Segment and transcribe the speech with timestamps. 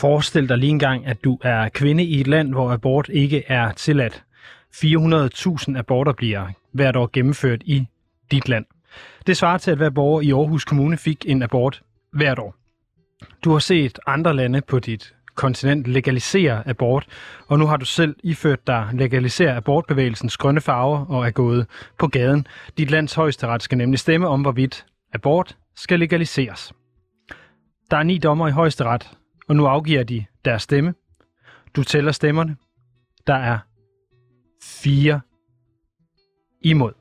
[0.00, 3.72] Forestil dig lige engang, at du er kvinde i et land, hvor abort ikke er
[3.72, 4.24] tilladt.
[4.74, 7.86] 400.000 aborter bliver hvert år gennemført i
[8.30, 8.64] dit land.
[9.26, 11.82] Det svarer til, at hver borger i Aarhus Kommune fik en abort
[12.12, 12.54] hvert år.
[13.44, 17.06] Du har set andre lande på dit kontinent legalisere abort,
[17.48, 21.66] og nu har du selv iført dig legalisere abortbevægelsens grønne farver og er gået
[21.98, 22.46] på gaden.
[22.78, 26.72] Dit lands højesteret skal nemlig stemme om, hvorvidt abort skal legaliseres.
[27.90, 29.17] Der er ni dommer i højesteret,
[29.48, 30.94] og nu afgiver de deres stemme.
[31.76, 32.56] Du tæller stemmerne.
[33.26, 33.58] Der er
[34.62, 35.20] fire
[36.60, 36.92] imod.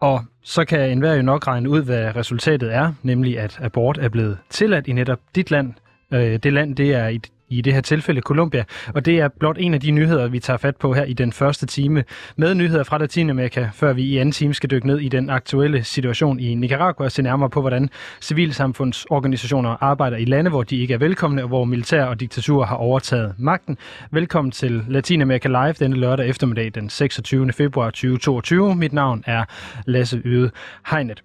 [0.00, 4.08] Og så kan enhver jo nok regne ud, hvad resultatet er, nemlig at abort er
[4.08, 5.74] blevet tilladt i netop dit land.
[6.12, 8.64] Øh, det land, det er i i det her tilfælde Colombia.
[8.94, 11.32] Og det er blot en af de nyheder, vi tager fat på her i den
[11.32, 12.04] første time
[12.36, 15.84] med nyheder fra Latinamerika, før vi i anden time skal dykke ned i den aktuelle
[15.84, 20.94] situation i Nicaragua og se nærmere på, hvordan civilsamfundsorganisationer arbejder i lande, hvor de ikke
[20.94, 23.78] er velkomne, og hvor militær og diktatur har overtaget magten.
[24.10, 27.52] Velkommen til Latinamerika Live denne lørdag eftermiddag den 26.
[27.52, 28.76] februar 2022.
[28.76, 29.44] Mit navn er
[29.86, 30.50] Lasse Yde
[30.90, 31.22] Hegnet.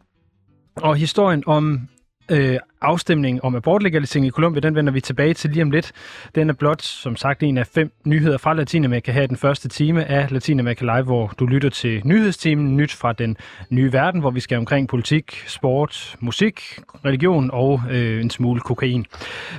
[0.75, 1.87] Og historien om
[2.31, 5.91] øh, afstemning om abortlegalisering i Colombia, den vender vi tilbage til lige om lidt.
[6.35, 9.69] Den er blot, som sagt, en af fem nyheder fra Latinamerika her i den første
[9.69, 13.37] time af Latinamerika Live, hvor du lytter til nyhedstimen Nyt fra den
[13.69, 19.05] nye verden, hvor vi skal omkring politik, sport, musik, religion og øh, en smule kokain.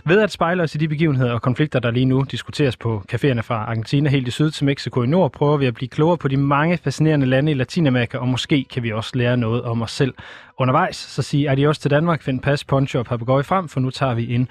[0.05, 3.41] Ved at spejle os i de begivenheder og konflikter, der lige nu diskuteres på caféerne
[3.41, 6.29] fra Argentina helt i syd til Mexico i nord, prøver vi at blive klogere på
[6.29, 9.91] de mange fascinerende lande i Latinamerika, og måske kan vi også lære noget om os
[9.91, 10.15] selv
[10.59, 10.97] undervejs.
[10.97, 14.35] Så sig adios til Danmark, find pas, poncho og papegøje frem, for nu tager vi
[14.35, 14.49] en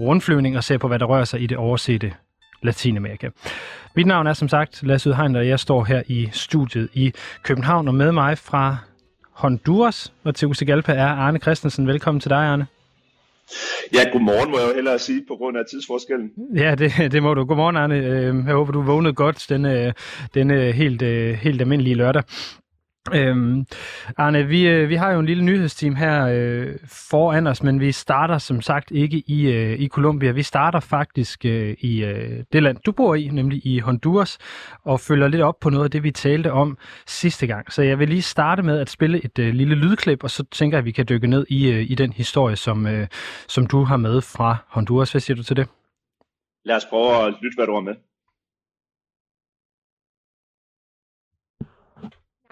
[0.00, 2.12] rundflyvning og ser på, hvad der rører sig i det oversete
[2.62, 3.28] Latinamerika.
[3.96, 7.88] Mit navn er som sagt Lasse Udhegn, og jeg står her i studiet i København,
[7.88, 8.76] og med mig fra
[9.32, 11.86] Honduras og Tegucigalpa er Arne Christensen.
[11.86, 12.66] Velkommen til dig, Arne.
[13.94, 16.30] Ja, godmorgen må jeg jo hellere sige, på grund af tidsforskellen.
[16.56, 17.44] Ja, det, det må du.
[17.44, 17.94] Godmorgen, Arne.
[17.94, 19.94] Jeg håber, du vågnede godt denne,
[20.34, 21.02] denne helt,
[21.36, 22.22] helt almindelige lørdag.
[23.14, 23.66] Øhm,
[24.16, 26.74] Arne, vi, øh, vi har jo en lille nyhedsteam her øh,
[27.10, 30.30] foran os, men vi starter som sagt ikke i, øh, i Colombia.
[30.30, 34.38] Vi starter faktisk øh, i øh, det land, du bor i, nemlig i Honduras,
[34.84, 37.72] og følger lidt op på noget af det, vi talte om sidste gang.
[37.72, 40.76] Så jeg vil lige starte med at spille et øh, lille lydklip, og så tænker
[40.76, 43.06] jeg, at vi kan dykke ned i, øh, i den historie, som, øh,
[43.48, 45.12] som du har med fra Honduras.
[45.12, 45.68] Hvad siger du til det?
[46.64, 47.94] Lad os prøve at lytte, hvad du har med.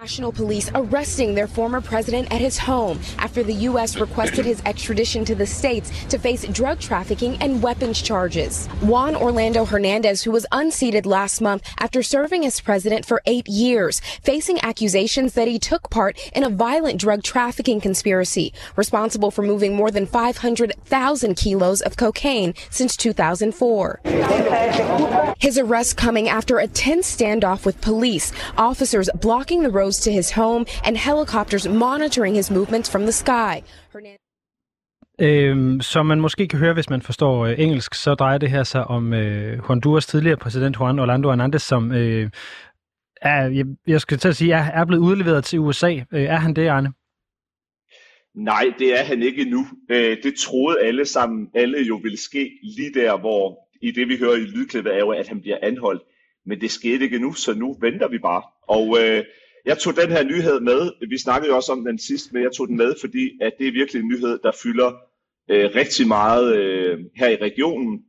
[0.01, 3.97] National police arresting their former president at his home after the U.S.
[3.97, 8.67] requested his extradition to the states to face drug trafficking and weapons charges.
[8.83, 14.01] Juan Orlando Hernandez, who was unseated last month after serving as president for eight years,
[14.21, 19.77] facing accusations that he took part in a violent drug trafficking conspiracy responsible for moving
[19.77, 24.01] more than 500,000 kilos of cocaine since 2004.
[25.39, 30.31] His arrest coming after a tense standoff with police, officers blocking the roads to his
[30.33, 33.55] home and helicopters monitoring his movements from the sky.
[35.21, 38.63] Øhm, som man måske kan høre, hvis man forstår øh, engelsk, så drejer det her
[38.63, 42.31] sig om øh, Honduras tidligere præsident Juan Orlando Hernandez, som øh,
[43.23, 45.93] er, jeg, jeg skal til at sige, er, er blevet udleveret til USA.
[46.13, 46.93] Øh, er han det, Arne?
[48.35, 49.67] Nej, det er han ikke nu.
[49.91, 54.17] Øh, det troede alle sammen, alle jo ville ske lige der, hvor i det vi
[54.17, 56.03] hører i lydklippet er jo, at han bliver anholdt.
[56.47, 58.43] Men det skete ikke nu, så nu venter vi bare.
[58.69, 59.25] Og øh,
[59.67, 61.09] jeg tog den her nyhed med.
[61.09, 63.69] Vi snakkede jo også om den sidst, men jeg tog den med, fordi at det
[63.69, 64.93] er virkelig en nyhed, der fylder
[65.51, 68.01] øh, rigtig meget øh, her i regionen.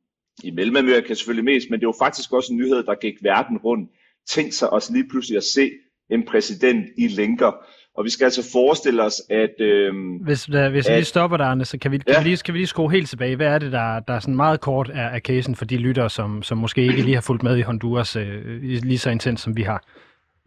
[0.43, 3.89] I Mellemamerika selvfølgelig mest, men det var faktisk også en nyhed, der gik verden rundt.
[4.29, 5.71] Tænk sig også lige pludselig at se
[6.09, 7.51] en præsident i lænker.
[7.97, 9.61] Og vi skal altså forestille os, at...
[9.61, 9.93] Øh,
[10.23, 12.19] hvis der, hvis at, vi lige stopper der, Arne, så kan vi, kan, ja.
[12.19, 13.35] vi lige, skal vi lige skrue helt tilbage.
[13.35, 16.09] Hvad er det, der, der er sådan meget kort er, er casen for de lyttere,
[16.09, 19.57] som, som måske ikke lige har fulgt med i Honduras øh, lige så intens, som
[19.57, 19.83] vi har?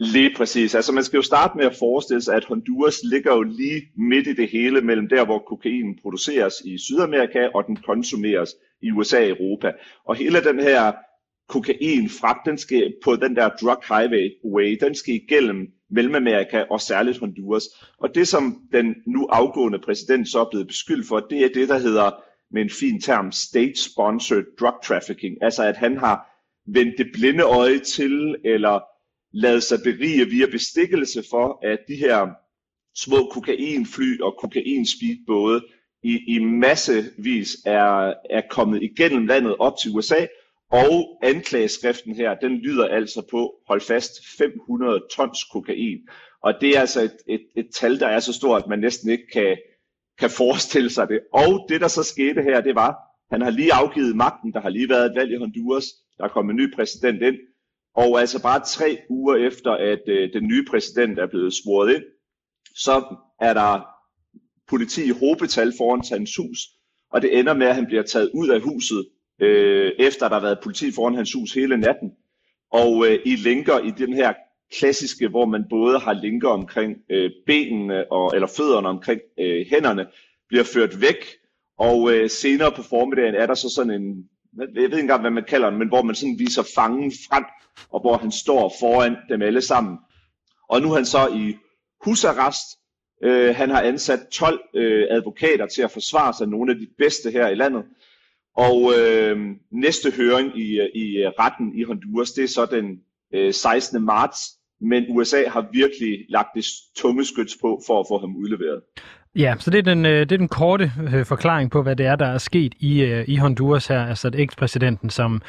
[0.00, 0.74] Lige præcis.
[0.74, 4.26] Altså man skal jo starte med at forestille sig, at Honduras ligger jo lige midt
[4.26, 9.20] i det hele mellem der, hvor kokain produceres i Sydamerika, og den konsumeres i USA
[9.20, 9.72] og Europa.
[10.04, 10.92] Og hele den her
[11.48, 17.18] kokain fragt, den skal på den der drug highway, den skal igennem Mellemamerika og særligt
[17.18, 17.64] Honduras.
[17.98, 21.68] Og det, som den nu afgående præsident så er blevet beskyldt for, det er det,
[21.68, 22.10] der hedder
[22.52, 25.36] med en fin term state-sponsored drug trafficking.
[25.42, 26.16] Altså at han har
[26.66, 28.80] vendt det blinde øje til, eller
[29.32, 32.28] lade sig berige via bestikkelse for, at de her
[32.96, 35.64] små kokainfly og kokainspeedbåde
[36.02, 40.26] i, i massevis er, er kommet igennem landet op til USA,
[40.72, 45.98] og anklageskriften her, den lyder altså på, hold fast, 500 tons kokain.
[46.42, 49.10] Og det er altså et, et, et tal, der er så stort, at man næsten
[49.10, 49.56] ikke kan,
[50.18, 51.20] kan forestille sig det.
[51.32, 52.96] Og det, der så skete her, det var,
[53.30, 55.84] Han har lige afgivet magten, der har lige været et valg i Honduras,
[56.18, 57.36] der er kommet en ny præsident ind,
[58.02, 62.04] og altså bare tre uger efter, at øh, den nye præsident er blevet svoret ind,
[62.74, 63.86] så er der
[64.68, 66.58] politi i hobetal foran hans hus,
[67.12, 69.08] og det ender med, at han bliver taget ud af huset,
[69.40, 72.10] øh, efter der har været politi foran hans hus hele natten.
[72.72, 74.32] Og øh, i linker i den her
[74.78, 80.06] klassiske, hvor man både har linker omkring øh, benene og, eller fødderne omkring øh, hænderne,
[80.48, 81.24] bliver ført væk.
[81.78, 84.28] Og øh, senere på formiddagen er der så sådan en,
[84.58, 87.44] jeg ved ikke engang, hvad man kalder den, men hvor man sådan viser fangen frem,
[87.90, 89.98] og hvor han står foran dem alle sammen.
[90.68, 91.56] Og nu er han så i
[92.04, 92.78] husarrest.
[93.22, 97.30] Øh, han har ansat 12 øh, advokater til at forsvare sig, nogle af de bedste
[97.30, 97.84] her i landet.
[98.56, 99.36] Og øh,
[99.72, 103.00] næste høring i, i øh, retten i Honduras, det er så den
[103.34, 104.02] øh, 16.
[104.02, 104.38] marts,
[104.80, 106.66] men USA har virkelig lagt det
[106.96, 108.82] tunge skyts på for at få ham udleveret.
[109.38, 112.06] Ja, så det er den, øh, det er den korte øh, forklaring på, hvad det
[112.06, 114.06] er, der er sket i, øh, i Honduras her.
[114.06, 115.42] Altså ekspræsidenten, som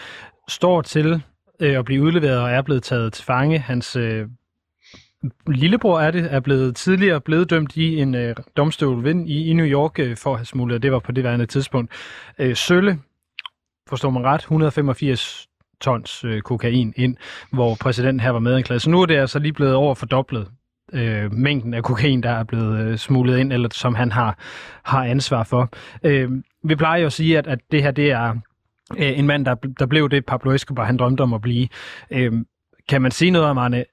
[0.48, 1.24] står til
[1.60, 3.60] at blive udleveret og er blevet taget til fange.
[3.60, 4.28] Hans øh,
[5.48, 9.66] lillebror er det, er blevet tidligere blevet dømt i en øh, domstol i, i New
[9.66, 11.92] York øh, for at have smuglet, det var på det værende tidspunkt,
[12.40, 13.00] øh, sølle,
[13.90, 15.48] forstår man ret, 185
[15.82, 17.18] tons øh, kokain ind,
[17.52, 18.84] hvor præsidenten her var med i en klasse.
[18.84, 20.48] Så nu er det altså lige blevet over fordoblet
[20.94, 24.38] øh, mængden af kokain, der er blevet øh, smuglet ind, eller som han har,
[24.84, 25.70] har ansvar for.
[26.04, 26.32] Øh,
[26.64, 28.36] vi plejer jo at sige, at, at det her det er
[28.98, 31.68] øh, en mand, der, der blev det Pablo Escobar, han drømte om at blive.
[32.12, 32.34] Øh,
[32.90, 33.86] kan man sige noget om, Arne,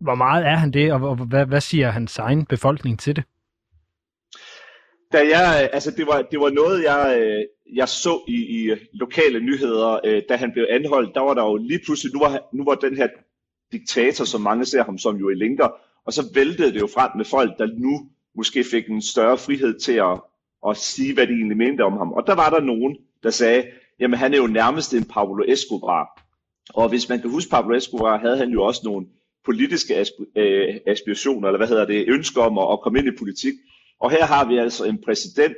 [0.00, 3.24] hvor meget er han det, og, og hvad, hvad siger hans egen befolkning til det?
[5.12, 7.44] Da jeg, altså det var, det var noget, jeg, øh,
[7.76, 11.44] jeg så i, i øh, lokale nyheder, øh, da han blev anholdt, der var der
[11.44, 13.08] jo lige pludselig, nu var, nu var den her
[13.72, 15.68] diktator, som mange ser ham som jo i linker,
[16.06, 19.78] og så væltede det jo frem med folk, der nu måske fik en større frihed
[19.80, 20.20] til at,
[20.68, 22.12] at sige, hvad de egentlig mente om ham.
[22.12, 23.64] Og der var der nogen, der sagde,
[24.00, 26.22] jamen han er jo nærmest en Pablo Escobar.
[26.74, 29.06] Og hvis man kan huske Pablo Escobar, havde han jo også nogle
[29.44, 30.06] politiske
[30.36, 33.54] øh, aspirationer, eller hvad hedder det, ønsker om at, at komme ind i politik.
[34.00, 35.56] Og her har vi altså en præsident,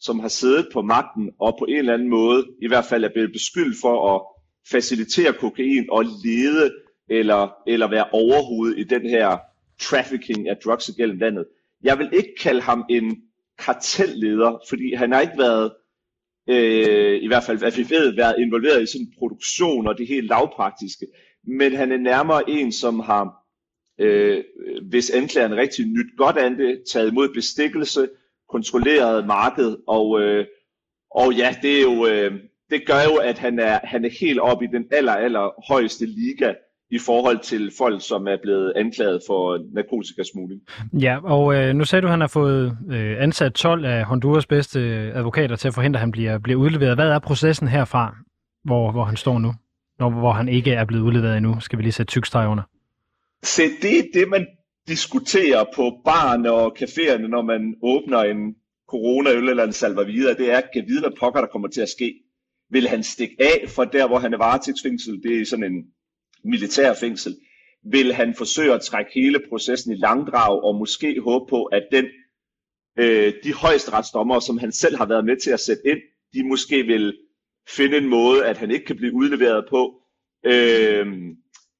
[0.00, 3.12] som har siddet på magten og på en eller anden måde i hvert fald er
[3.12, 4.22] blevet beskyldt for at
[4.70, 6.74] facilitere kokain og lede
[7.10, 9.38] eller, eller være overhovedet i den her
[9.80, 11.46] trafficking af drugs igennem landet.
[11.82, 13.22] Jeg vil ikke kalde ham en
[13.58, 15.72] kartelleder, fordi han har ikke været,
[16.48, 20.28] øh, i hvert fald hvad vi ved, været involveret i sådan produktion og det helt
[20.28, 21.06] lavpraktiske.
[21.44, 23.34] Men han er nærmere en, som har,
[23.98, 24.44] øh,
[24.88, 28.08] hvis anklageren rigtig nyt godt af det, taget imod bestikkelse,
[28.48, 30.46] kontrolleret markedet, og, øh,
[31.10, 32.32] og ja, det er jo, øh,
[32.70, 36.06] det gør jo, at han er, han er helt oppe i den aller, aller højeste
[36.06, 36.54] liga
[36.90, 40.60] i forhold til folk, som er blevet anklaget for narkotikasmugling.
[40.92, 44.46] Ja, og øh, nu sagde du, at han har fået øh, ansat 12 af Honduras
[44.46, 44.80] bedste
[45.14, 46.96] advokater til at forhindre, at han bliver, bliver udleveret.
[46.96, 48.16] Hvad er processen herfra,
[48.64, 49.54] hvor, hvor han står nu?
[49.98, 52.62] Når, hvor han ikke er blevet udleveret endnu, skal vi lige sætte tykstreg under.
[53.42, 54.46] Se, det er det, man
[54.88, 58.54] diskuterer på barne og caféerne, når man åbner en
[58.88, 62.14] corona-øl eller en salvavida, det er, at vide, hvad pokker der kommer til at ske.
[62.70, 65.84] Vil han stikke af fra der, hvor han er varetægtsfængsel, det er sådan en
[66.44, 67.36] militær fængsel,
[67.84, 72.04] vil han forsøge at trække hele processen i langdrag og måske håbe på, at den,
[72.98, 75.98] øh, de højesteretsdommere, som han selv har været med til at sætte ind,
[76.34, 77.16] de måske vil
[77.68, 80.02] finde en måde, at han ikke kan blive udleveret på.
[80.44, 81.06] Øh,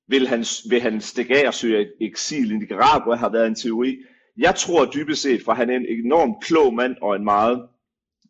[0.08, 3.96] vil, han, vil han stikke af og søge eksil i Nicaragua, har været en teori.
[4.38, 7.68] Jeg tror dybest set, for han er en enormt klog mand og en meget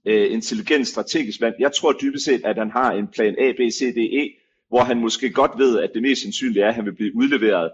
[0.04, 3.60] øh, intelligent strategisk mand, jeg tror dybest set, at han har en plan A, B,
[3.72, 4.28] C, D, E,
[4.68, 7.70] hvor han måske godt ved, at det mest sandsynlige er, at han vil blive udleveret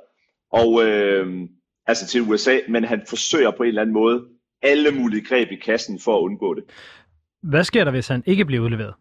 [0.52, 1.48] og, øh,
[1.86, 4.24] altså til USA, men han forsøger på en eller anden måde
[4.62, 6.64] alle mulige greb i kassen for at undgå det.
[7.42, 8.94] Hvad sker der, hvis han ikke bliver udleveret?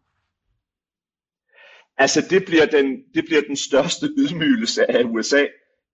[1.98, 5.46] Altså, det bliver den, det bliver den største ydmygelse af USA,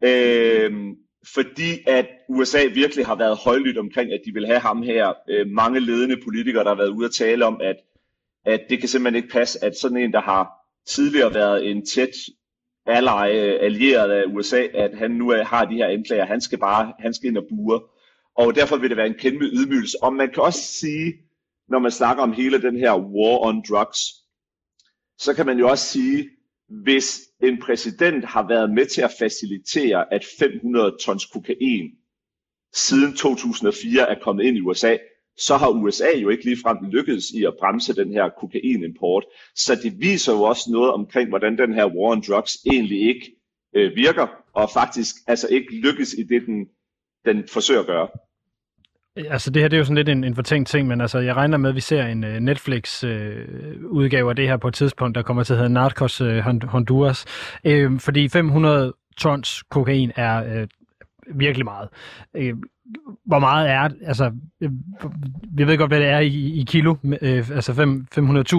[0.03, 0.72] øh,
[1.34, 5.13] fordi at USA virkelig har været højlydt omkring, at de vil have ham her.
[5.29, 7.75] Øh, mange ledende politikere, der har været ude at tale om, at,
[8.46, 12.15] at det kan simpelthen ikke passe, at sådan en, der har tidligere været en tæt
[12.86, 13.29] ally,
[13.62, 16.25] allieret af USA, at han nu har de her anklager.
[16.25, 17.81] Han skal bare han skal ind og bure.
[18.36, 19.98] Og derfor vil det være en kæmpe ydmygelse.
[20.01, 21.13] Og man kan også sige,
[21.69, 24.00] når man snakker om hele den her war on drugs,
[25.17, 26.29] så kan man jo også sige,
[26.83, 31.91] hvis en præsident har været med til at facilitere, at 500 tons kokain
[32.74, 34.98] siden 2004 er kommet ind i USA,
[35.39, 39.25] så har USA jo ikke ligefrem lykkedes i at bremse den her kokainimport.
[39.55, 43.36] Så det viser jo også noget omkring, hvordan den her war on drugs egentlig ikke
[43.75, 46.67] øh, virker, og faktisk altså ikke lykkes i det, den,
[47.25, 48.08] den forsøger at gøre.
[49.15, 51.36] Altså det her det er jo sådan lidt en, en fortænkt ting, men altså jeg
[51.36, 54.67] regner med, at vi ser en øh, uh, Netflix-udgave øh, uh, af det her på
[54.67, 57.25] et tidspunkt, der kommer til at hedde Narcos uh, Honduras.
[57.65, 60.67] Uh, fordi 500 tons kokain er uh,
[61.39, 61.89] virkelig meget.
[62.34, 62.43] Uh,
[63.25, 64.31] hvor meget er altså
[64.62, 64.72] øh,
[65.51, 67.72] vi ved godt, hvad det er i, i kilo, uh, altså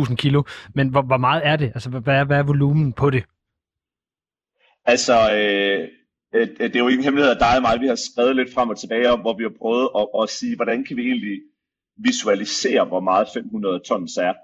[0.09, 0.43] 500.000 kilo,
[0.75, 1.73] men hvor, hvor meget er det?
[1.75, 3.25] Altså hvad er, hvad er volumen på det?
[4.85, 5.89] Altså, øh,
[6.35, 8.69] øh, det er jo ingen hemmelighed, at dig og mig, vi har skrevet lidt frem
[8.69, 11.41] og tilbage om, hvor vi har prøvet at, at sige, hvordan kan vi egentlig
[11.97, 14.35] visualisere, hvor meget 500 tons er.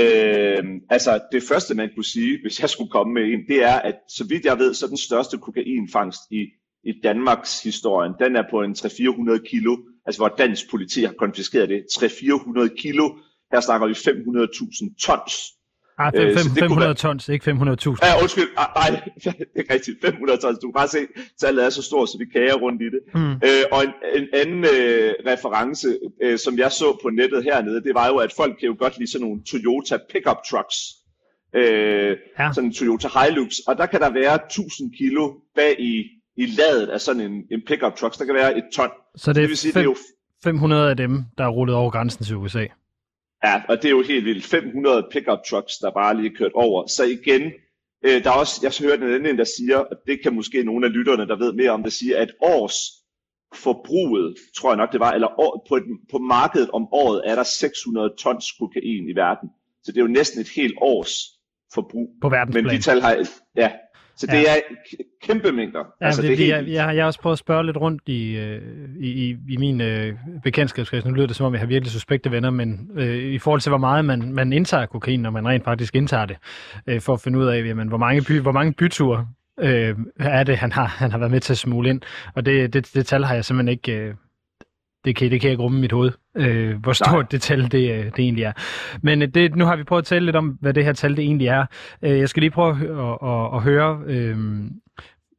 [0.00, 3.76] Øh, altså det første, man kunne sige, hvis jeg skulle komme med en, det er,
[3.78, 6.46] at så vidt jeg ved, så den største kokainfangst i,
[6.90, 9.76] i Danmarks historien, den er på en 300-400 kilo,
[10.06, 13.04] altså hvor dansk politi har konfiskeret det, 300-400 kilo.
[13.52, 15.34] Her snakker vi 500.000 tons.
[16.00, 18.06] Ah, 5, 5, 500 tons, ikke 500.000.
[18.06, 18.48] Ja, undskyld.
[18.56, 19.00] Nej,
[19.54, 19.96] det er rigtigt.
[20.04, 20.58] 500 tons.
[20.58, 20.98] Du kan bare se,
[21.40, 23.00] tallet er så stort, så vi kager rundt i det.
[23.14, 23.32] Mm.
[23.32, 27.94] Øh, og en, en anden øh, reference, øh, som jeg så på nettet hernede, det
[27.94, 30.76] var jo, at folk kan jo godt lide sådan nogle Toyota pickup trucks.
[31.54, 32.52] Øh, ja.
[32.52, 33.58] Sådan en Toyota Hilux.
[33.68, 35.94] Og der kan der være 1000 kilo bag i,
[36.38, 38.16] i ladet af sådan en, en pickup trucks.
[38.18, 38.90] Der kan være et ton.
[39.16, 39.96] Så det, er, det vil sige, fem, det er jo
[40.44, 42.66] 500 af dem, der er rullet over grænsen til USA.
[43.44, 44.44] Ja, og det er jo helt vildt.
[44.44, 46.86] 500 pickup trucks, der bare lige kørt over.
[46.86, 47.42] Så igen,
[48.04, 50.62] øh, der er også, jeg har hørt en anden, der siger, og det kan måske
[50.62, 52.98] nogle af lytterne, der ved mere om det, siger, at års
[53.54, 57.34] forbruget, tror jeg nok det var, eller år, på, et, på markedet om året er
[57.34, 59.48] der 600 tons kokain i verden.
[59.82, 61.14] Så det er jo næsten et helt års
[61.74, 62.08] forbrug.
[62.20, 62.64] På verdensplan.
[62.64, 63.16] Men de tal har,
[63.56, 63.72] ja,
[64.18, 64.38] så det ja.
[64.38, 64.60] er
[65.22, 65.78] kæmpe mængder.
[66.00, 66.68] Ja, altså, det, det er helt...
[66.68, 68.62] jeg, jeg, jeg har også prøvet at spørge lidt rundt i, øh,
[69.00, 71.04] i, i, i min øh, bekendtskabskreds.
[71.04, 73.70] Nu lyder det som om, jeg har virkelig suspekte venner, men øh, i forhold til,
[73.70, 76.36] hvor meget man, man indtager kokain, når man rent faktisk indtager det,
[76.86, 79.26] øh, for at finde ud af, jamen, hvor mange, by, hvor mange byture
[79.60, 82.00] øh, er det, han har, han har været med til at smule ind.
[82.34, 83.92] Og det, det, det tal har jeg simpelthen ikke...
[83.92, 84.14] Øh,
[85.04, 87.26] det kan, det kan ikke rumme mit hoved, øh, hvor stort Nej.
[87.30, 88.52] det tal det, øh, det egentlig er.
[89.02, 91.16] Men øh, det, nu har vi prøvet at tale lidt om, hvad det her tal
[91.16, 91.66] det egentlig er.
[92.02, 94.36] Øh, jeg skal lige prøve at, at, at, at høre, øh,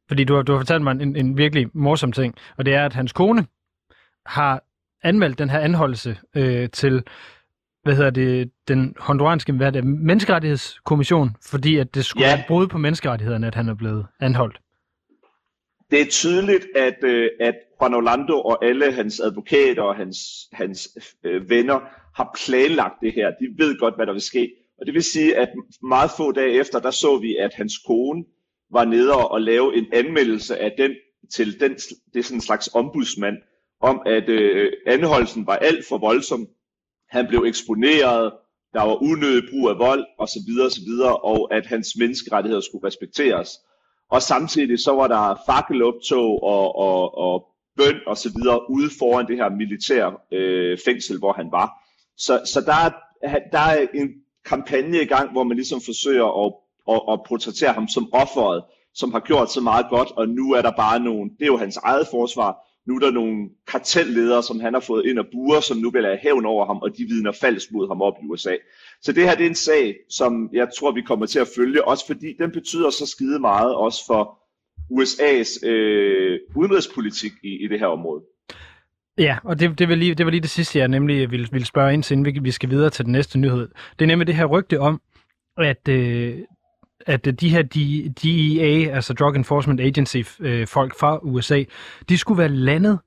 [0.08, 2.86] fordi du har, du har fortalt mig en, en virkelig morsom ting, og det er,
[2.86, 3.46] at hans kone
[4.26, 4.64] har
[5.04, 7.04] anmeldt den her anholdelse øh, til
[7.84, 12.36] hvad hedder det, den honduranske hvad det, menneskerettighedskommission, fordi at det skulle ja.
[12.36, 14.60] være brud på menneskerettighederne, at han er blevet anholdt.
[15.92, 20.18] Det er tydeligt, at, øh, at Juan Orlando og alle hans advokater og hans,
[20.54, 20.90] hans
[21.24, 21.80] øh, venner
[22.16, 23.28] har planlagt det her.
[23.28, 24.52] De ved godt, hvad der vil ske.
[24.80, 25.50] Og det vil sige, at
[25.84, 28.24] meget få dage efter, der så vi, at hans kone
[28.72, 30.92] var nede og lave en anmeldelse af den
[31.36, 31.74] til den,
[32.14, 33.38] det er sådan en slags ombudsmand,
[33.82, 36.48] om at øh, anholdelsen var alt for voldsom.
[37.10, 38.34] Han blev eksponeret,
[38.74, 40.50] der var unødig brug af vold osv.
[40.66, 40.92] osv.,
[41.24, 43.50] og at hans menneskerettigheder skulle respekteres.
[44.12, 47.48] Og samtidig så var der fakkeloptog og, og, og
[47.78, 51.70] bøn og så videre ude foran det her militære øh, fængsel, hvor han var.
[52.18, 52.74] Så, så der,
[53.24, 54.10] er, der er en
[54.46, 56.54] kampagne i gang, hvor man ligesom forsøger at,
[56.94, 58.64] at, at portrættere ham som offeret,
[58.94, 61.58] som har gjort så meget godt, og nu er der bare nogen, det er jo
[61.58, 62.58] hans eget forsvar,
[62.90, 66.06] nu er der nogle kartelledere, som han har fået ind og buer, som nu vil
[66.06, 68.56] have hævn over ham, og de vidner falsk mod ham op i USA.
[69.02, 71.88] Så det her det er en sag, som jeg tror, vi kommer til at følge,
[71.88, 74.24] også fordi den betyder så skide meget også for
[74.92, 78.22] USA's øh, udenrigspolitik i, i det her område.
[79.18, 81.66] Ja, og det, det, var lige, det var lige det sidste, jeg nemlig ville, ville
[81.66, 83.68] spørge ind til, inden vi, vi skal videre til den næste nyhed.
[84.00, 85.02] Det er nemlig det her rygte om,
[85.58, 86.40] at, øh,
[87.06, 87.62] at de her
[88.24, 91.64] DEA, altså Drug Enforcement Agency øh, folk fra USA,
[92.10, 93.00] de skulle være landet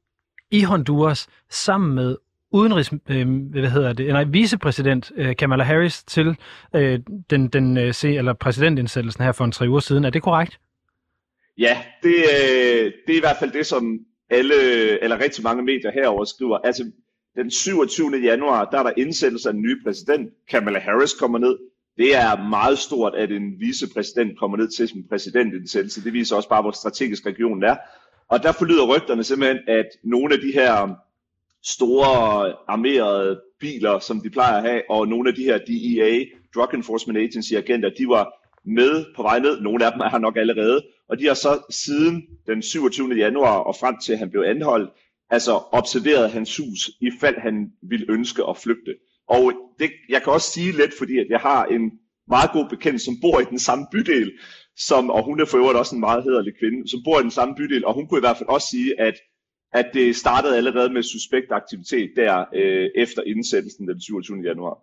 [0.50, 2.16] i Honduras sammen med
[2.52, 6.36] udenrigs, øh, hvad hedder det, nej, vicepræsident øh, Kamala Harris til
[6.76, 10.04] øh, den, den øh, eller præsidentindsættelsen her for en tre uger siden.
[10.04, 10.60] Er det korrekt?
[11.58, 13.98] Ja, det, øh, det er i hvert fald det, som
[14.30, 14.54] alle,
[15.02, 16.58] eller rigtig mange medier herover skriver.
[16.58, 16.90] Altså,
[17.36, 18.20] den 27.
[18.24, 20.30] januar, der er der indsættelse af den nye præsident.
[20.50, 21.58] Kamala Harris kommer ned.
[21.96, 26.04] Det er meget stort, at en vicepræsident kommer ned til sin præsidentindsættelse.
[26.04, 27.76] Det viser også bare, hvor strategisk regionen er.
[28.28, 30.94] Og der forlyder rygterne simpelthen, at nogle af de her
[31.62, 36.74] store armerede biler, som de plejer at have, og nogle af de her DEA, Drug
[36.74, 38.32] Enforcement Agency agenter, de var
[38.64, 39.60] med på vej ned.
[39.60, 40.82] Nogle af dem er her nok allerede.
[41.08, 43.14] Og de har så siden den 27.
[43.14, 44.90] januar og frem til, at han blev anholdt,
[45.30, 48.94] altså observeret hans hus, i fald han ville ønske at flygte.
[49.28, 51.90] Og det, jeg kan også sige lidt, fordi at jeg har en
[52.28, 54.32] meget god bekendt, som bor i den samme bydel,
[54.76, 57.30] som, og hun er for øvrigt også en meget hederlig kvinde, som bor i den
[57.30, 59.14] samme bydel, og hun kunne i hvert fald også sige, at,
[59.72, 64.38] at det startede allerede med suspekt aktivitet der øh, efter indsættelsen den 27.
[64.44, 64.76] januar.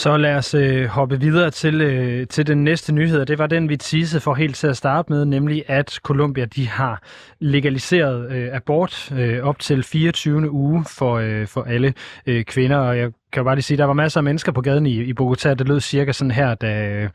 [0.00, 3.26] Så lad os øh, hoppe videre til, øh, til den næste nyhed.
[3.26, 6.68] Det var den, vi teasede for helt til at starte med, nemlig at Colombia de
[6.68, 7.02] har
[7.40, 10.50] legaliseret øh, abort øh, op til 24.
[10.50, 11.94] uge for, øh, for alle
[12.26, 12.76] øh, kvinder.
[12.76, 14.86] Og jeg kan jo bare lige sige, at der var masser af mennesker på gaden
[14.86, 15.54] i, i Bogotá.
[15.54, 17.08] Det lød cirka sådan her, da,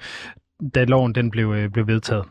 [0.75, 2.25] da loven den blev, øh, blev vedtaget.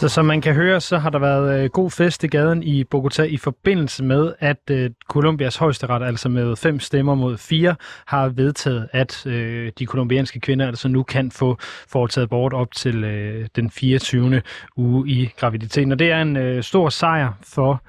[0.00, 2.84] Så som man kan høre, så har der været øh, god fest i gaden i
[2.84, 7.76] Bogota i forbindelse med, at øh, Colombias højesteret, altså med fem stemmer mod fire,
[8.06, 13.04] har vedtaget, at øh, de kolumbianske kvinder altså nu kan få foretaget bort op til
[13.04, 14.42] øh, den 24.
[14.76, 15.92] uge i graviditeten.
[15.92, 17.82] Og det er en øh, stor sejr for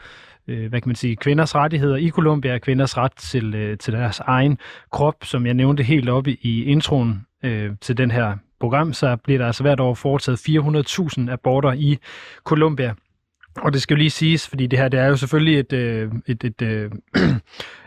[0.47, 4.19] øh, hvad kan man sige, kvinders rettigheder i Colombia, kvinders ret til, øh, til deres
[4.19, 4.57] egen
[4.91, 9.37] krop, som jeg nævnte helt oppe i introen øh, til den her program, så bliver
[9.37, 11.97] der altså hvert år foretaget 400.000 aborter i
[12.43, 12.93] Colombia.
[13.57, 16.11] Og det skal jo lige siges, fordi det her det er jo selvfølgelig et, øh,
[16.27, 16.91] et, et, øh,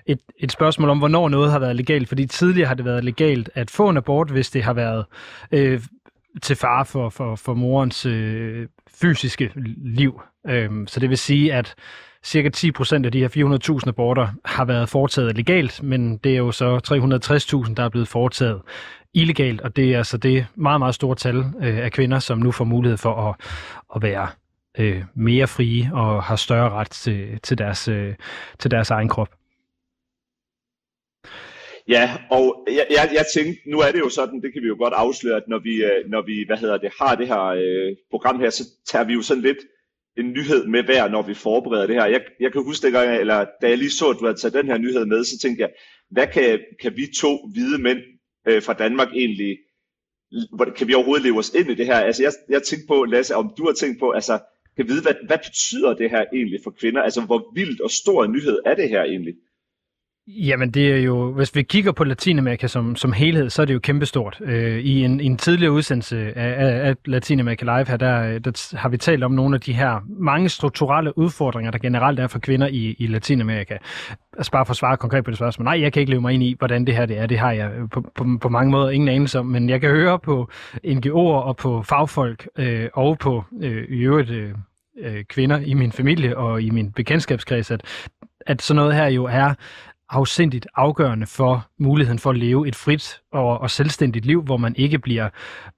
[0.06, 2.08] et, et spørgsmål om, hvornår noget har været legalt.
[2.08, 5.04] Fordi tidligere har det været legalt at få en abort, hvis det har været
[5.52, 5.80] øh,
[6.42, 9.52] til fare for, for, for morens øh, fysiske
[9.84, 10.20] liv.
[10.48, 11.74] Øh, så det vil sige, at
[12.24, 16.52] cirka 10% af de her 400.000 aborter har været foretaget legalt, men det er jo
[16.52, 16.80] så
[17.68, 18.60] 360.000, der er blevet foretaget
[19.14, 22.52] illegalt, og det er altså det meget, meget store tal øh, af kvinder, som nu
[22.52, 23.34] får mulighed for at,
[23.96, 24.28] at være
[24.78, 28.14] øh, mere frie og har større ret til, til, deres, øh,
[28.58, 29.28] til deres egen krop.
[31.88, 34.76] Ja, og jeg, jeg, jeg tænkte, nu er det jo sådan, det kan vi jo
[34.78, 37.96] godt afsløre, at når vi, øh, når vi hvad hedder det, har det her øh,
[38.10, 39.58] program her, så tager vi jo sådan lidt
[40.16, 42.06] en nyhed med hver, når vi forbereder det her.
[42.06, 44.66] Jeg, jeg kan huske dengang, eller da jeg lige så, at du havde taget den
[44.66, 45.70] her nyhed med, så tænkte jeg,
[46.10, 47.98] hvad kan, kan vi to hvide mænd
[48.48, 49.58] øh, fra Danmark egentlig,
[50.76, 51.96] kan vi overhovedet leve os ind i det her?
[51.96, 54.38] Altså jeg, jeg tænkte på, Lasse, om du har tænkt på, altså
[54.76, 57.02] kan vide, hvad, hvad betyder det her egentlig for kvinder?
[57.02, 59.34] Altså hvor vildt og stor en nyhed er det her egentlig?
[60.26, 63.74] Jamen det er jo, hvis vi kigger på Latinamerika som, som helhed, så er det
[63.74, 64.40] jo kæmpestort.
[64.44, 68.76] Øh, I en, en tidligere udsendelse af, af, af Latinamerika Live her, der, øh, der
[68.76, 72.38] har vi talt om nogle af de her mange strukturelle udfordringer, der generelt er for
[72.38, 73.76] kvinder i, i Latinamerika.
[74.36, 75.64] Altså bare for at svare konkret på det spørgsmål.
[75.64, 77.26] Nej, jeg kan ikke leve mig ind i, hvordan det her det er.
[77.26, 80.18] Det har jeg på, på, på mange måder ingen anelse om, men jeg kan høre
[80.18, 80.50] på
[80.86, 84.50] NGO'er og på fagfolk øh, og på øh, i øvrigt øh,
[84.98, 87.82] øh kvinder i min familie og i min bekendtskabskreds, at,
[88.46, 89.54] at sådan noget her jo er
[90.12, 94.74] afsindigt afgørende for muligheden for at leve et frit og, og selvstændigt liv, hvor man
[94.76, 95.28] ikke bliver,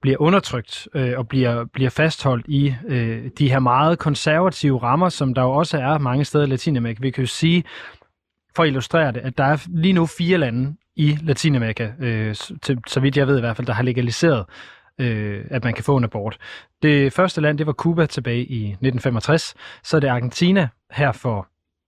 [0.01, 5.33] bliver undertrykt øh, og bliver, bliver fastholdt i øh, de her meget konservative rammer, som
[5.33, 6.97] der jo også er mange steder i Latinamerika.
[7.01, 7.63] Vi kan jo sige,
[8.55, 12.79] for at illustrere det, at der er lige nu fire lande i Latinamerika, øh, til,
[12.87, 14.45] så vidt jeg ved i hvert fald, der har legaliseret
[14.99, 16.37] øh, at man kan få en abort.
[16.81, 19.53] Det første land, det var Cuba tilbage i 1965.
[19.83, 21.47] Så er det Argentina her for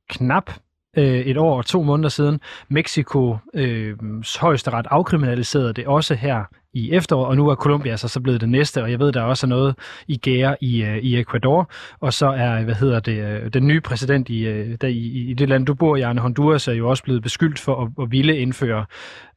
[0.10, 0.52] knap
[0.98, 2.40] øh, et år og to måneder siden.
[2.70, 3.96] Mexico øh,
[4.40, 8.50] højesteret afkriminaliserede det også her i efteråret, og nu er Colombia så, så blevet det
[8.50, 9.76] næste, og jeg ved, der er også noget
[10.08, 13.82] i gære i, øh, i Ecuador, og så er, hvad hedder det, øh, den nye
[13.82, 16.90] præsident i, øh, der i, i det land, du bor i, Arne Honduras, er jo
[16.90, 18.86] også blevet beskyldt for at, at ville indføre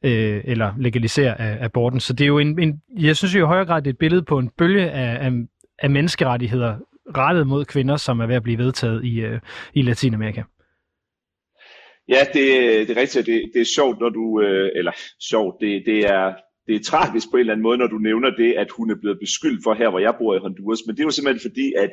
[0.03, 1.99] øh, eller legalisere af, aborten.
[1.99, 3.97] Så det er jo en, en, jeg synes jo i højere grad, det er et
[3.97, 5.31] billede på en bølge af, af,
[5.79, 6.75] af menneskerettigheder
[7.17, 9.39] rettet mod kvinder, som er ved at blive vedtaget i, øh,
[9.73, 10.41] i Latinamerika.
[12.11, 12.45] Ja, det,
[12.87, 13.25] det er rigtigt.
[13.25, 14.41] Det, det er sjovt, når du...
[14.41, 16.33] Øh, eller sjovt, det, det, er,
[16.67, 18.95] det er tragisk på en eller anden måde, når du nævner det, at hun er
[19.01, 20.79] blevet beskyldt for her, hvor jeg bor i Honduras.
[20.85, 21.91] Men det er jo simpelthen fordi, at,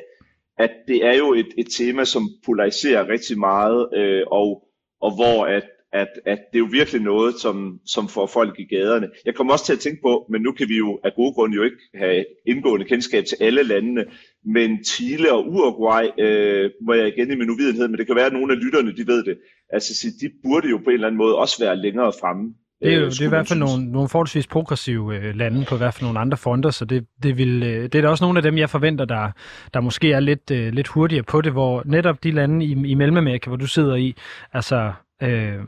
[0.57, 4.63] at det er jo et, et tema, som polariserer rigtig meget, øh, og,
[5.01, 8.75] og hvor at, at, at det er jo virkelig noget, som, som får folk i
[8.75, 9.09] gaderne.
[9.25, 11.55] Jeg kommer også til at tænke på, men nu kan vi jo af gode grunde
[11.55, 14.05] jo ikke have indgående kendskab til alle landene,
[14.45, 18.25] men Chile og Uruguay, øh, må jeg igen i min uvidenhed, men det kan være,
[18.25, 19.37] at nogle af lytterne, de ved det.
[19.73, 22.53] Altså, de burde jo på en eller anden måde også være længere fremme.
[22.81, 25.75] Det er jo det er i hvert fald nogle, nogle forholdsvis progressive øh, lande på
[25.75, 28.23] i hvert fald nogle andre fronter, så det, det, vil, øh, det er da også
[28.23, 29.31] nogle af dem, jeg forventer, der,
[29.73, 32.93] der måske er lidt, øh, lidt hurtigere på det, hvor netop de lande i, i
[32.93, 34.15] Mellemamerika, hvor du sidder i,
[34.53, 35.59] altså øh,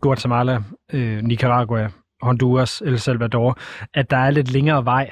[0.00, 0.58] Guatemala,
[0.92, 1.90] øh, Nicaragua,
[2.22, 3.58] Honduras, El Salvador,
[3.94, 5.10] at der er lidt længere vej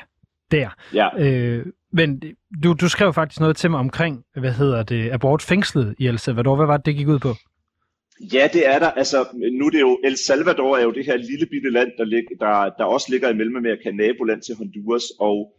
[0.50, 0.68] der.
[0.94, 1.08] Ja.
[1.18, 2.22] Øh, men
[2.62, 6.56] du, du skrev faktisk noget til mig omkring, hvad hedder det, abortfængslet i El Salvador.
[6.56, 7.34] Hvad var det, det gik ud på?
[8.20, 8.90] Ja, det er der.
[8.90, 12.04] Altså, nu er det jo, El Salvador er jo det her lille bitte land, der,
[12.04, 15.52] lig, der, der også ligger i Mellemamerika, naboland til Honduras, og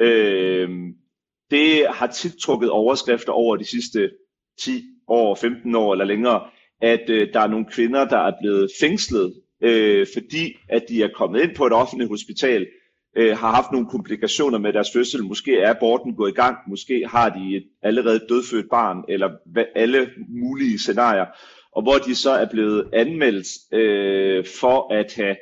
[0.00, 0.68] øh,
[1.50, 4.10] det har tit trukket overskrifter over de sidste
[4.60, 6.40] 10 år, 15 år eller længere,
[6.80, 11.08] at øh, der er nogle kvinder, der er blevet fængslet, øh, fordi at de er
[11.14, 12.66] kommet ind på et offentligt hospital,
[13.16, 15.24] øh, har haft nogle komplikationer med deres fødsel.
[15.24, 19.30] Måske er aborten gået i gang, måske har de et allerede dødfødt barn, eller
[19.74, 21.26] alle mulige scenarier,
[21.76, 25.36] og hvor de så er blevet anmeldt øh, for at have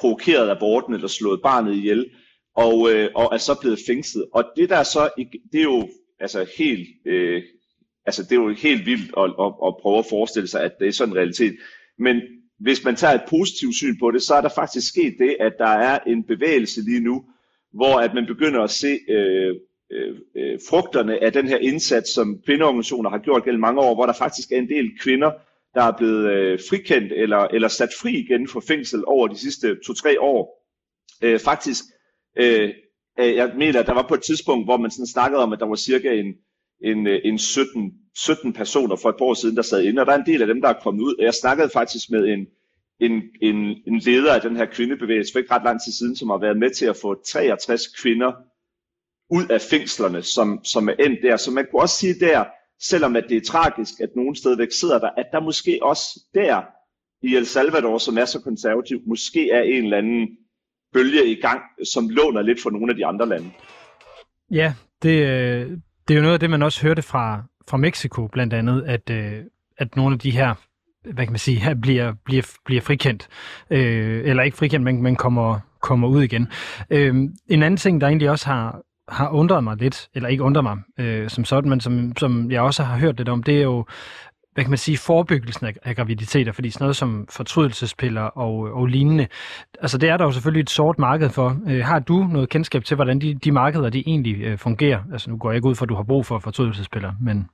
[0.00, 2.10] provokeret aborten eller slået barnet ihjel,
[2.56, 4.26] og, øh, og er så blevet fængslet.
[4.32, 5.10] Og det der så,
[5.52, 5.88] det er jo
[6.20, 7.42] altså helt, øh,
[8.06, 10.88] altså det er jo helt vildt at, at, at prøve at forestille sig, at det
[10.88, 11.56] er sådan en realitet.
[11.98, 12.20] Men
[12.60, 15.52] hvis man tager et positivt syn på det, så er der faktisk sket det, at
[15.58, 17.24] der er en bevægelse lige nu,
[17.72, 19.54] hvor at man begynder at se øh,
[19.92, 24.06] øh, øh frugterne af den her indsats, som kvindeorganisationer har gjort gennem mange år, hvor
[24.06, 25.30] der faktisk er en del kvinder,
[25.74, 29.76] der er blevet øh, frikendt eller, eller sat fri igen fra fængsel over de sidste
[29.86, 30.66] to-tre år.
[31.22, 31.84] Øh, faktisk,
[32.38, 32.70] øh,
[33.20, 35.58] øh jeg mener, at der var på et tidspunkt, hvor man sådan snakkede om, at
[35.60, 36.34] der var cirka en,
[36.84, 40.06] en, øh, en 17, 17 personer for et par år siden, der sad inde, og
[40.06, 41.14] der er en del af dem, der er kommet ud.
[41.18, 42.46] Jeg snakkede faktisk med en,
[43.00, 46.30] en, en, en leder af den her kvindebevægelse for ikke ret lang tid siden, som
[46.30, 48.32] har været med til at få 63 kvinder
[49.30, 51.36] ud af fængslerne, som, som er endt der.
[51.36, 52.44] Så man kunne også sige der,
[52.80, 56.62] selvom at det er tragisk, at nogen stadigvæk sidder der, at der måske også der
[57.22, 60.28] i El Salvador, som er så konservativ, måske er en eller anden
[60.92, 61.60] bølge i gang,
[61.92, 63.50] som låner lidt for nogle af de andre lande.
[64.50, 65.70] Ja, det, øh,
[66.08, 69.10] det er jo noget af det, man også hørte fra, fra Mexico blandt andet, at,
[69.10, 69.44] øh,
[69.78, 70.54] at nogle af de her
[71.04, 73.28] hvad kan man sige, her bliver, bliver, bliver frikendt.
[73.70, 76.48] Øh, eller ikke frikendt, men, men kommer, kommer ud igen.
[76.90, 77.14] Øh,
[77.48, 80.78] en anden ting, der egentlig også har, har undret mig lidt, eller ikke undret mig
[80.98, 83.84] øh, som sådan, men som, som jeg også har hørt lidt om, det er jo,
[84.54, 88.86] hvad kan man sige, forebyggelsen af, af graviditeter, fordi sådan noget som fortrydelsespiller og, og
[88.86, 89.26] lignende,
[89.80, 91.60] altså det er der jo selvfølgelig et sort marked for.
[91.68, 95.00] Øh, har du noget kendskab til, hvordan de, de markeder de egentlig øh, fungerer?
[95.12, 97.46] Altså nu går jeg ikke ud for, at du har brug for fortrydelsespiller, men...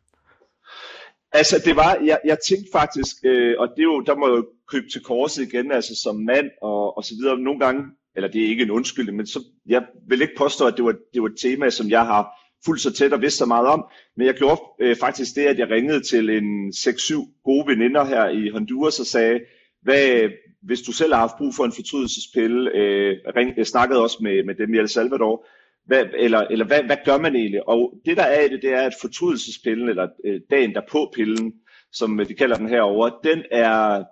[1.32, 4.36] Altså det var, jeg, jeg tænkte faktisk, øh, og det er jo, der må jeg
[4.36, 7.38] jo krybe til korset igen, altså som mand og, og så videre.
[7.38, 7.82] Nogle gange
[8.16, 10.94] eller det er ikke en undskyldning, men så, jeg vil ikke påstå, at det var,
[11.14, 12.28] det var et tema, som jeg har
[12.66, 13.84] fuldt så tæt og vidst så meget om.
[14.16, 18.28] Men jeg gjorde øh, faktisk det, at jeg ringede til en 6-7 gode veninder her
[18.28, 19.40] i Honduras og sagde,
[19.82, 20.30] hvad,
[20.62, 24.44] hvis du selv har haft brug for en fortrydelsespille, øh, ring, jeg snakkede også med,
[24.44, 25.46] med dem i El Salvador,
[25.86, 27.68] hvad, eller, eller hvad, hvad gør man egentlig?
[27.68, 31.52] Og det der er i det, det er, at fortrydelsespillen, eller øh, dagen derpå pillen,
[31.92, 34.04] som de kalder den herover, den er,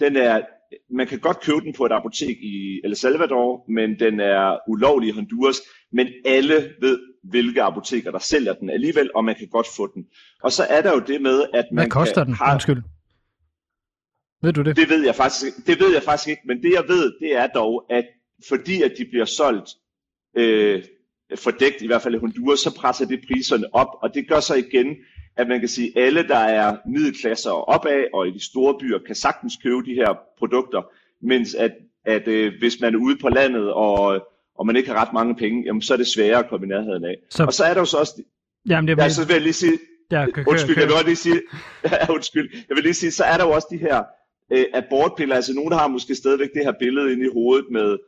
[0.00, 0.40] den er
[0.90, 5.08] man kan godt købe den på et apotek i El Salvador, men den er ulovlig
[5.08, 5.56] i Honduras.
[5.92, 10.06] Men alle ved, hvilke apoteker, der sælger den alligevel, og man kan godt få den.
[10.42, 12.34] Og så er der jo det med, at man Hvad koster kan, den?
[12.34, 12.52] Har...
[12.52, 12.82] Undskyld.
[14.42, 14.76] Ved du det?
[14.76, 17.46] Det ved, jeg faktisk, det ved jeg faktisk ikke, men det jeg ved, det er
[17.46, 18.04] dog, at
[18.48, 19.70] fordi at de bliver solgt
[20.36, 20.84] øh,
[21.36, 24.54] fordækt, i hvert fald i Honduras, så presser det priserne op, og det gør så
[24.54, 24.96] igen,
[25.36, 28.78] at man kan sige, at alle, der er middelklasser og opad, og i de store
[28.80, 30.82] byer, kan sagtens købe de her produkter,
[31.22, 31.72] mens at,
[32.04, 34.26] at øh, hvis man er ude på landet, og,
[34.58, 36.68] og man ikke har ret mange penge, jamen, så er det sværere at komme i
[36.68, 37.16] nærheden af.
[37.30, 37.44] Så...
[37.44, 38.22] Og så er der jo så også...
[38.68, 39.02] Jamen, det er...
[39.02, 39.78] Ja, så vil jeg lige sige...
[40.10, 40.82] Ja, kør, undskyld, kør.
[40.82, 41.40] jeg vil lige sige...
[41.84, 42.50] ja, undskyld.
[42.68, 44.02] Jeg vil lige sige, så er der jo også de her
[44.52, 45.36] øh, abortpiller.
[45.36, 47.98] Altså, nogen har måske stadigvæk det her billede inde i hovedet med,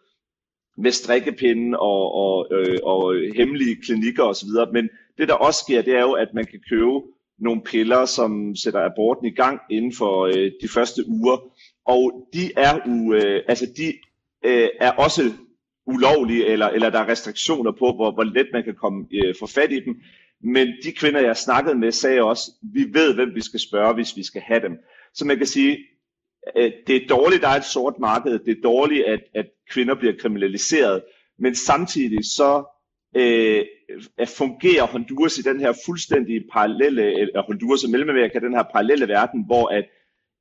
[0.78, 4.88] med strikkepinde og, og, øh, og hemmelige klinikker osv., men
[5.22, 7.00] det der også sker, det er jo, at man kan købe
[7.38, 11.37] nogle piller, som sætter aborten i gang inden for øh, de første uger.
[11.87, 13.87] Og de er, u, øh, altså de,
[14.44, 15.22] øh, er også
[15.87, 19.46] ulovlige, eller, eller der er restriktioner på, hvor, hvor let man kan komme øh, for
[19.46, 20.00] fat i dem.
[20.44, 24.16] Men de kvinder, jeg snakkede med, sagde også, vi ved, hvem vi skal spørge, hvis
[24.16, 24.72] vi skal have dem.
[25.14, 25.78] Så man kan sige,
[26.56, 28.38] øh, det er dårligt, der er et sort marked.
[28.38, 31.02] Det er dårligt, at, at kvinder bliver kriminaliseret.
[31.38, 32.64] Men samtidig så
[33.16, 33.64] øh,
[34.18, 39.09] at fungere Honduras i den her fuldstændig parallelle, eller Honduras og Mellemamerika, den her parallelle
[39.09, 39.85] verden, hvor at,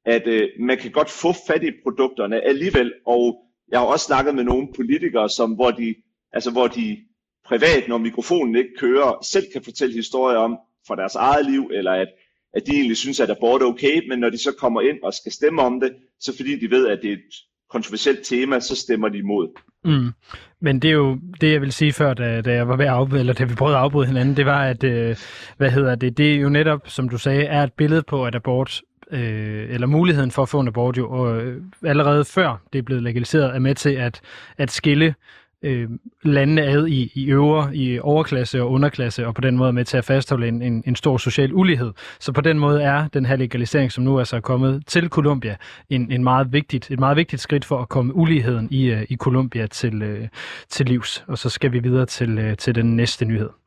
[0.05, 3.37] at øh, man kan godt få fat i produkterne alligevel, og
[3.71, 5.95] jeg har også snakket med nogle politikere, som, hvor, de,
[6.33, 6.97] altså, hvor de
[7.45, 10.57] privat, når mikrofonen ikke kører, selv kan fortælle historier om
[10.87, 12.07] fra deres eget liv, eller at,
[12.53, 15.13] at de egentlig synes, at abort er okay, men når de så kommer ind og
[15.13, 17.33] skal stemme om det, så fordi de ved, at det er et
[17.71, 19.47] kontroversielt tema, så stemmer de imod.
[19.83, 20.11] Mm.
[20.59, 22.91] Men det er jo det, jeg vil sige før, da, da jeg var ved at
[22.91, 25.15] afbryde, eller da vi prøvede at afbryde hinanden, det var, at, øh,
[25.57, 28.35] hvad hedder det, det er jo netop, som du sagde, er et billede på, at
[28.35, 28.81] abort
[29.11, 32.83] øh, eller muligheden for at få en abort jo, og øh, allerede før det er
[32.83, 34.21] blevet legaliseret, er med til at,
[34.57, 35.15] at skille
[35.63, 35.89] øh,
[36.23, 39.97] landene ad i, i øvre, i overklasse og underklasse, og på den måde med til
[39.97, 41.91] at fastholde en, en, en stor social ulighed.
[42.19, 45.55] Så på den måde er den her legalisering, som nu altså er kommet til Colombia,
[45.89, 49.15] en, en meget vigtigt, et meget vigtigt skridt for at komme uligheden i, øh, i
[49.15, 50.27] Colombia til, øh,
[50.69, 51.23] til livs.
[51.27, 53.60] Og så skal vi videre til, øh, til den næste nyhed.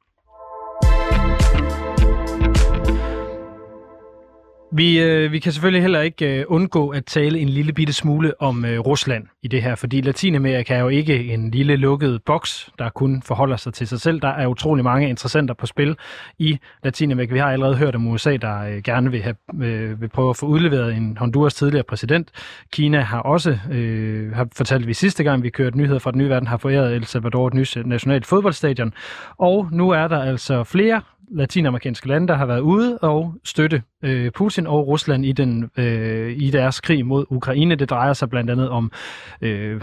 [4.77, 8.43] Vi, øh, vi kan selvfølgelig heller ikke øh, undgå at tale en lille bitte smule
[8.43, 12.71] om øh, Rusland i det her, fordi Latinamerika er jo ikke en lille lukket boks,
[12.79, 14.21] der kun forholder sig til sig selv.
[14.21, 15.97] Der er utrolig mange interessenter på spil
[16.39, 17.33] i Latinamerika.
[17.33, 20.37] Vi har allerede hørt om USA, der øh, gerne vil, have, øh, vil prøve at
[20.37, 22.31] få udleveret en Honduras tidligere præsident.
[22.73, 26.29] Kina har også, øh, har fortalt vi sidste gang, vi kørte nyheder fra den nye
[26.29, 28.93] verden, har foræret El Salvador et nyt nationalt fodboldstadion.
[29.39, 34.33] Og nu er der altså flere latinamerikanske lande, der har været ude og støtte øh,
[34.33, 37.75] Putin og Rusland i, den, øh, i deres krig mod Ukraine.
[37.75, 38.93] Det drejer sig blandt andet om,
[39.41, 39.81] øh,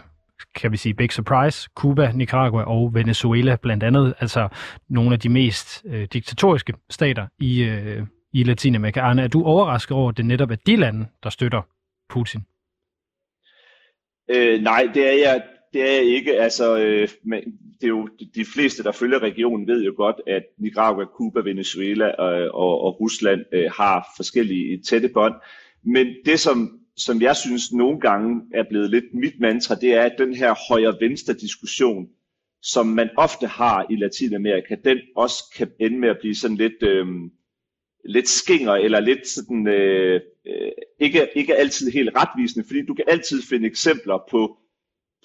[0.55, 4.13] kan vi sige, big surprise, Cuba, Nicaragua og Venezuela blandt andet.
[4.19, 4.47] Altså
[4.89, 8.99] nogle af de mest øh, diktatoriske stater i, øh, i Latinamerika.
[8.99, 11.61] Arne, er du overrasket over, at det netop er de lande, der støtter
[12.09, 12.41] Putin?
[14.29, 15.41] Øh, nej, det er jeg
[15.73, 16.41] det er ikke.
[16.41, 17.43] Altså, øh, men
[17.81, 22.07] det er jo de fleste, der følger regionen, ved jo godt, at Nicaragua, Cuba, Venezuela
[22.11, 25.33] og, og, og Rusland øh, har forskellige øh, tætte bånd.
[25.83, 30.01] Men det, som, som jeg synes nogle gange er blevet lidt mit mantra, det er,
[30.01, 32.07] at den her højre-venstre diskussion,
[32.61, 36.83] som man ofte har i Latinamerika, den også kan ende med at blive sådan lidt,
[36.83, 37.05] øh,
[38.05, 43.05] lidt skinger, eller lidt sådan, øh, øh, ikke, ikke altid helt retvisende, fordi du kan
[43.07, 44.57] altid finde eksempler på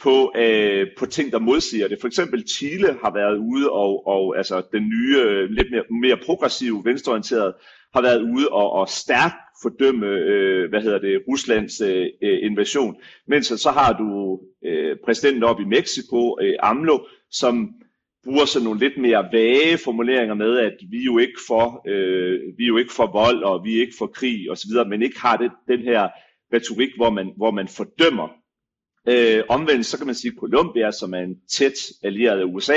[0.02, 1.98] på, øh, på ting, der modsiger det.
[2.00, 6.16] For eksempel Chile har været ude, og, og altså den nye, øh, lidt mere, mere
[6.16, 7.54] progressive, venstreorienterede,
[7.94, 12.96] har været ude og, og stærkt fordømme, øh, hvad hedder det, Ruslands øh, øh invasion.
[13.28, 16.98] Mens så har du øh, præsidenten op i Mexico, øh, AMLO,
[17.30, 17.68] som
[18.24, 22.40] bruger sådan nogle lidt mere vage formuleringer med, at vi er jo ikke for, øh,
[22.58, 25.20] vi er jo ikke for vold, og vi er ikke for krig osv., men ikke
[25.20, 26.08] har det, den her
[26.54, 28.28] retorik, hvor man, hvor man fordømmer
[29.08, 32.76] Øh, omvendt så kan man sige, at Colombia, som er en tæt allieret af USA,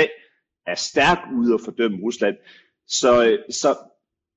[0.66, 2.36] er stærkt ude at fordømme Rusland.
[2.86, 3.76] Så, øh, så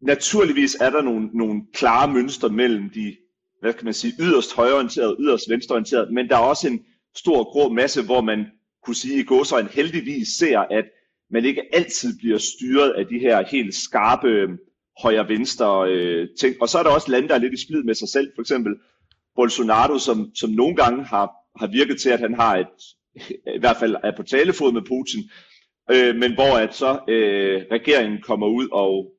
[0.01, 3.15] naturligvis er der nogle, nogle klare mønstre mellem de
[3.63, 7.43] hvad kan man sige, yderst højorienterede, og yderst venstreorienterede, men der er også en stor
[7.43, 8.45] grå masse, hvor man
[8.85, 10.85] kunne sige i går så en heldigvis ser, at
[11.31, 14.49] man ikke altid bliver styret af de her helt skarpe øh,
[15.01, 16.55] højre-venstre øh, ting.
[16.61, 18.31] Og så er der også lande, der er lidt i splid med sig selv.
[18.35, 18.73] For eksempel
[19.35, 22.67] Bolsonaro, som, som nogle gange har har virket til, at han har et,
[23.55, 25.21] i hvert fald er på talefod med Putin,
[25.91, 29.11] øh, men hvor at så øh, regeringen kommer ud og,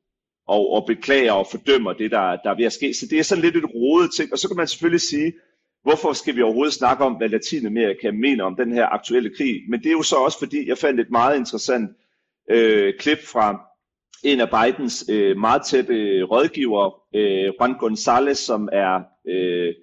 [0.47, 2.93] og, og beklager og fordømmer det, der, der er ved at ske.
[2.93, 5.33] Så det er sådan lidt et rodet ting, og så kan man selvfølgelig sige,
[5.83, 9.61] hvorfor skal vi overhovedet snakke om, hvad Latinamerika mener om den her aktuelle krig?
[9.69, 11.91] Men det er jo så også, fordi jeg fandt et meget interessant
[12.49, 13.61] øh, klip fra
[14.23, 19.73] en af Bidens øh, meget tætte rådgiver, øh, Juan González, som er øh,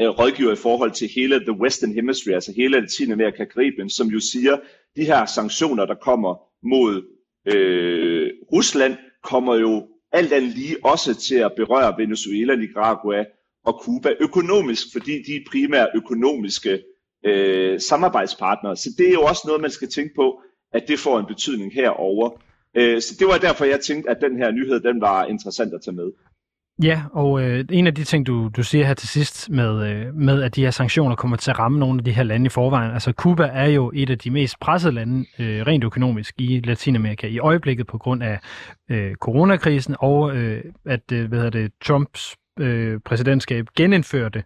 [0.00, 4.06] Øh, rådgiver i forhold til hele the Western Hemisphere, altså hele Latinamerika og Karibien, som
[4.06, 4.56] jo siger,
[4.96, 7.02] de her sanktioner, der kommer mod
[7.46, 13.24] øh, Rusland, kommer jo alt andet lige også til at berøre Venezuela, Nicaragua
[13.64, 16.82] og Cuba økonomisk, fordi de er primært økonomiske
[17.26, 18.76] øh, samarbejdspartnere.
[18.76, 20.40] Så det er jo også noget, man skal tænke på,
[20.72, 22.30] at det får en betydning herover.
[22.74, 25.80] Øh, så det var derfor, jeg tænkte, at den her nyhed den var interessant at
[25.84, 26.10] tage med.
[26.82, 30.14] Ja, og øh, en af de ting, du, du siger her til sidst med, øh,
[30.14, 32.48] med, at de her sanktioner kommer til at ramme nogle af de her lande i
[32.48, 32.92] forvejen.
[32.92, 37.26] Altså Cuba er jo et af de mest pressede lande øh, rent økonomisk i Latinamerika
[37.26, 38.38] i øjeblikket på grund af
[38.88, 44.42] øh, coronakrisen og øh, at øh, hvad hedder det, Trumps øh, præsidentskab genindførte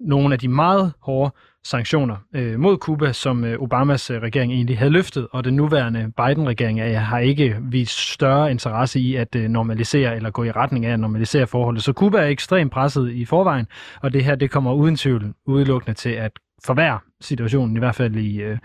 [0.00, 4.78] nogle af de meget hårde sanktioner øh, mod Cuba, som øh, Obamas øh, regering egentlig
[4.78, 9.48] havde løftet, og den nuværende Biden-regering øh, har ikke vist større interesse i at øh,
[9.48, 11.82] normalisere eller gå i retning af at normalisere forholdet.
[11.82, 13.66] Så Cuba er ekstremt presset i forvejen,
[14.02, 16.32] og det her det kommer uden tvivl udelukkende til at
[16.64, 18.58] forværre situationen, i hvert fald i, øh,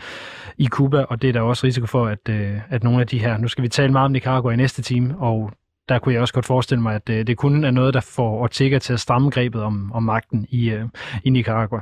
[0.58, 3.20] i Cuba, og det er der også risiko for, at, øh, at nogle af de
[3.20, 5.52] her, nu skal vi tale meget om Nicaragua i næste time, og
[5.90, 8.42] der kunne jeg også godt forestille mig, at øh, det kun er noget, der får
[8.42, 10.86] Ortega til at stramme grebet om, om magten i, øh,
[11.24, 11.82] i Nicaragua.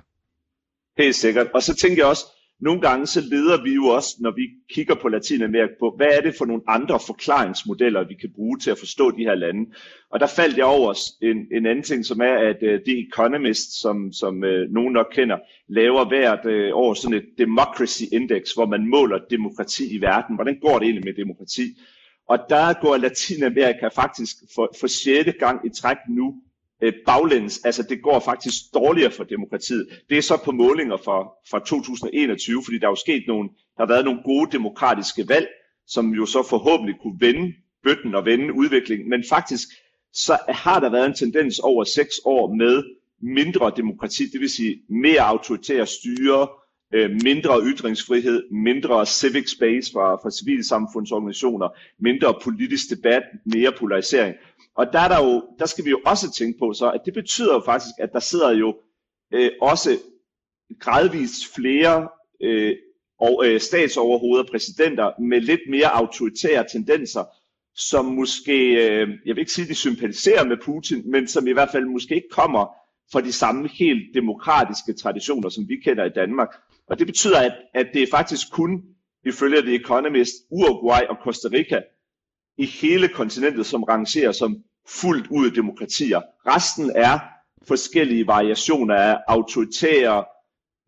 [0.98, 1.48] Helt sikkert.
[1.54, 2.26] Og så tænker jeg også,
[2.62, 4.42] nogle gange så leder vi jo også, når vi
[4.74, 8.72] kigger på Latinamerika, på, hvad er det for nogle andre forklaringsmodeller, vi kan bruge til
[8.72, 9.72] at forstå de her lande.
[10.12, 13.82] Og der faldt jeg over en, en anden ting, som er, at uh, The Economist,
[13.82, 15.38] som, som uh, nogen nok kender,
[15.70, 20.36] laver hvert uh, år sådan et democracy index, hvor man måler demokrati i verden.
[20.36, 21.66] Hvordan går det egentlig med demokrati?
[22.30, 26.36] Og der går Latinamerika faktisk for, for sjette gang i træk nu
[26.82, 27.62] øh, baglæns.
[27.66, 29.88] Altså det går faktisk dårligere for demokratiet.
[30.10, 33.84] Det er så på målinger fra, fra 2021, fordi der er jo sket nogle, der
[33.84, 35.48] har været nogle gode demokratiske valg,
[35.88, 39.10] som jo så forhåbentlig kunne vende bøtten og vende udviklingen.
[39.10, 39.68] Men faktisk
[40.14, 42.84] så har der været en tendens over seks år med
[43.22, 46.48] mindre demokrati, det vil sige mere autoritære styre,
[46.94, 51.68] øh, mindre ytringsfrihed, mindre civic space for, for civilsamfundsorganisationer,
[52.00, 54.36] mindre politisk debat, mere polarisering.
[54.78, 57.14] Og der, er der, jo, der skal vi jo også tænke på så, at det
[57.14, 58.76] betyder jo faktisk, at der sidder jo
[59.34, 59.98] øh, også
[60.80, 62.08] gradvist flere
[62.42, 62.76] øh,
[63.20, 67.24] og, øh, statsoverhoveder, præsidenter med lidt mere autoritære tendenser,
[67.76, 71.72] som måske, øh, jeg vil ikke sige, de sympatiserer med Putin, men som i hvert
[71.72, 72.74] fald måske ikke kommer
[73.12, 76.50] fra de samme helt demokratiske traditioner, som vi kender i Danmark.
[76.88, 78.84] Og det betyder, at, at det er faktisk kun,
[79.26, 81.82] ifølge The Economist, Uruguay og Costa Rica
[82.58, 84.58] i hele kontinentet, som rangerer som
[85.02, 86.22] fuldt ud demokratier.
[86.48, 87.20] Resten er
[87.68, 90.26] forskellige variationer af autoritære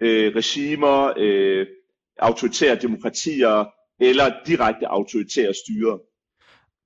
[0.02, 1.68] øh, regimer, øh,
[2.20, 3.66] autoritære demokratier
[4.00, 6.00] eller direkte autoritære styre.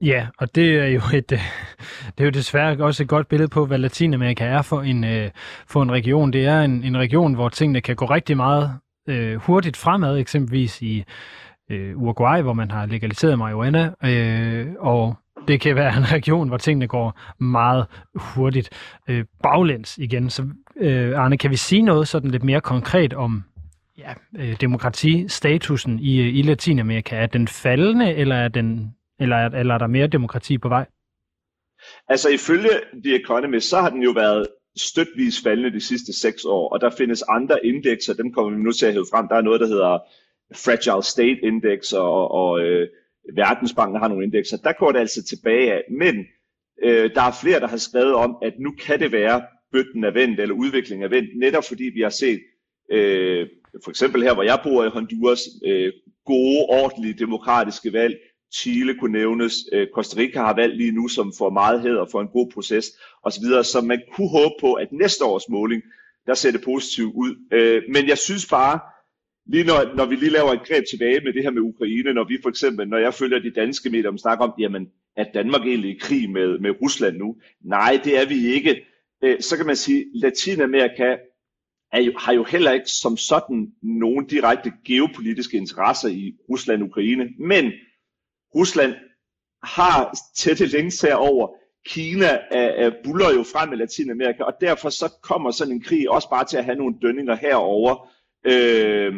[0.02, 1.40] Ja, og det er jo et, øh,
[2.18, 5.32] det er jo desværre også et godt billede på, hvad Latinamerika er for en, øh,
[5.68, 6.34] for en region.
[6.34, 10.82] Det er en, en region, hvor tingene kan gå rigtig meget øh, hurtigt fremad, eksempelvis
[10.82, 11.04] i
[11.74, 15.16] øh, Uruguay, hvor man har legaliseret marihuana, øh, og
[15.48, 18.70] det kan være en region, hvor tingene går meget hurtigt
[19.10, 20.30] øh, baglæns igen.
[20.30, 20.44] Så
[20.76, 23.44] øh, Arne, kan vi sige noget sådan lidt mere konkret om
[23.98, 27.16] ja, øh, demokratistatusen i, øh, i Latinamerika?
[27.16, 30.86] Er den faldende, eller er, den, eller, er, eller er der mere demokrati på vej?
[32.08, 32.70] Altså ifølge
[33.04, 36.90] The Economist, så har den jo været støtvis faldende de sidste seks år, og der
[36.98, 39.28] findes andre indekser, dem kommer vi nu til at hæve frem.
[39.28, 40.00] Der er noget, der hedder
[40.56, 42.88] Fragile State Index, og, og øh,
[43.36, 44.58] Verdensbanken har nogle indekser.
[44.58, 45.82] Der går det altså tilbage af.
[45.92, 46.26] Men
[46.84, 50.12] øh, der er flere, der har skrevet om, at nu kan det være, bøtten er
[50.12, 52.42] vendt, eller udviklingen er vendt, netop fordi vi har set,
[52.92, 53.48] øh,
[53.84, 55.94] for eksempel her, hvor jeg bor i Honduras, øh,
[56.26, 58.16] gode, ordentlige, demokratiske valg.
[58.56, 62.22] Chile kunne nævnes, øh, Costa Rica har valgt lige nu, som får meget hæder for
[62.22, 62.86] en god proces
[63.24, 65.84] osv., så man kunne håbe på, at næste års måling,
[66.26, 67.36] der ser det positivt ud.
[67.54, 68.80] Øh, men jeg synes bare,
[69.46, 72.24] lige når, når vi lige laver et greb tilbage med det her med Ukraine, når
[72.28, 75.62] vi for eksempel, når jeg følger de danske medier, om snakker om, jamen, er Danmark
[75.62, 77.36] egentlig i krig med, med Rusland nu?
[77.62, 78.86] Nej, det er vi ikke.
[79.24, 81.16] Øh, så kan man sige, Latinamerika
[81.92, 86.90] er jo, har jo heller ikke som sådan nogen direkte geopolitiske interesser i Rusland og
[86.90, 87.72] Ukraine, men
[88.56, 88.94] Rusland
[89.64, 91.48] har tætte links herover.
[91.86, 96.10] Kina er, er buller jo frem i Latinamerika, og derfor så kommer sådan en krig
[96.10, 98.10] også bare til at have nogle dønninger herover.
[98.46, 99.14] Øh,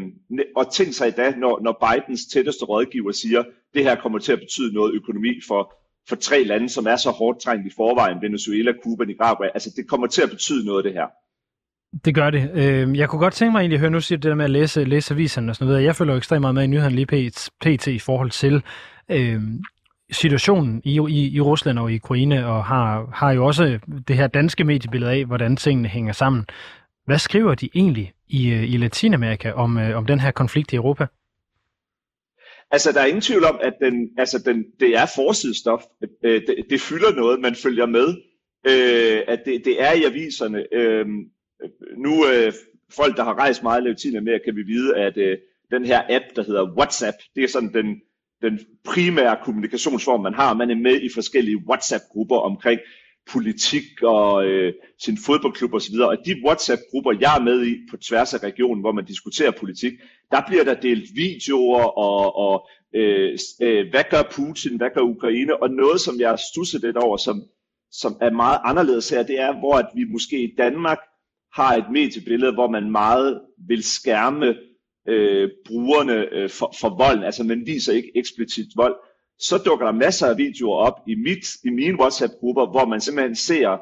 [0.55, 4.31] og tænk sig i dag, når, når Bidens tætteste rådgiver siger, det her kommer til
[4.31, 5.73] at betyde noget økonomi for,
[6.09, 9.47] for tre lande, som er så hårdt trængt i forvejen, Venezuela, Cuba, Nicaragua.
[9.53, 11.07] Altså det kommer til at betyde noget det her.
[12.05, 12.51] Det gør det.
[12.53, 14.51] Øhm, jeg kunne godt tænke mig egentlig at høre, nu siger det der med at
[14.51, 15.83] læse, læse aviserne og sådan noget.
[15.83, 17.87] Jeg følger jo ekstremt meget med i nyhederne lige pt.
[17.87, 18.63] i forhold til
[19.11, 19.41] øh,
[20.11, 24.27] situationen i, i, i Rusland og i Ukraine, og har, har jo også det her
[24.27, 26.45] danske mediebillede af, hvordan tingene hænger sammen.
[27.05, 30.75] Hvad skriver de egentlig i, øh, i Latinamerika om, øh, om den her konflikt i
[30.75, 31.05] Europa?
[32.71, 35.81] Altså, der er ingen tvivl om, at den, altså den, det er forsidestof.
[36.23, 38.07] Øh, det, det fylder noget, man følger med.
[38.67, 40.65] Øh, at det, det er i aviserne.
[40.73, 41.05] Øh,
[41.97, 42.53] nu, øh,
[42.91, 45.37] folk, der har rejst meget i Latinamerika, kan vi vide, at øh,
[45.71, 48.01] den her app, der hedder WhatsApp, det er sådan den,
[48.41, 50.53] den primære kommunikationsform, man har.
[50.53, 52.79] Man er med i forskellige WhatsApp-grupper omkring
[53.31, 55.95] politik og øh, sin fodboldklub osv.
[55.95, 59.93] Og de WhatsApp-grupper, jeg er med i på tværs af regionen, hvor man diskuterer politik,
[60.31, 65.63] der bliver der delt videoer og, og øh, øh, hvad gør Putin, hvad gør Ukraine,
[65.63, 67.43] og noget, som jeg stusser stusset lidt over, som,
[67.91, 70.99] som er meget anderledes her, det er, hvor at vi måske i Danmark
[71.53, 74.55] har et mediebillede, hvor man meget vil skærme
[75.07, 78.95] øh, brugerne øh, for, for vold, altså man viser ikke eksplicit vold,
[79.39, 83.35] så dukker der masser af videoer op i, mit, i mine WhatsApp-grupper, hvor man simpelthen
[83.35, 83.77] ser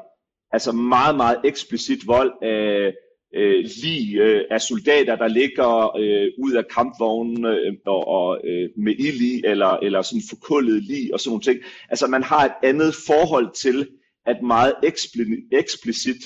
[0.50, 2.94] altså meget, meget eksplicit vold af
[3.34, 8.68] øh, lige øh, af soldater, der ligger øh, ud af kampvognen øh, og, og øh,
[8.76, 11.58] med ild i, eller, eller sådan forkullet lige og sådan nogle ting.
[11.88, 13.88] Altså man har et andet forhold til,
[14.26, 14.74] at meget
[15.52, 16.22] eksplicit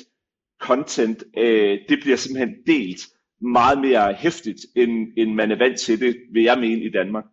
[0.61, 3.01] content, øh, det bliver simpelthen delt
[3.41, 7.25] meget mere hæftigt, end, end man er vant til det, vil jeg mene, i Danmark.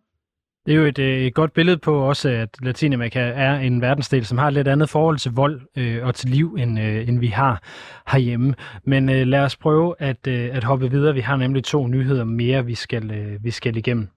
[0.66, 4.26] Det er jo et, øh, et godt billede på også, at Latinamerika er en verdensdel,
[4.26, 7.18] som har et lidt andet forhold til vold øh, og til liv, end, øh, end
[7.18, 7.62] vi har
[8.08, 8.54] herhjemme.
[8.84, 11.14] Men øh, lad os prøve at, øh, at hoppe videre.
[11.14, 14.08] Vi har nemlig to nyheder mere, vi skal, øh, vi skal igennem.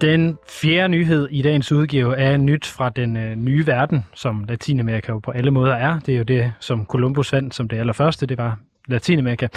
[0.00, 5.12] Den fjerde nyhed i dagens udgave er nyt fra den øh, nye verden, som Latinamerika
[5.12, 5.98] jo på alle måder er.
[6.06, 8.26] Det er jo det, som Columbus fandt som det allerførste.
[8.26, 8.58] Det var
[8.88, 9.48] Latinamerika.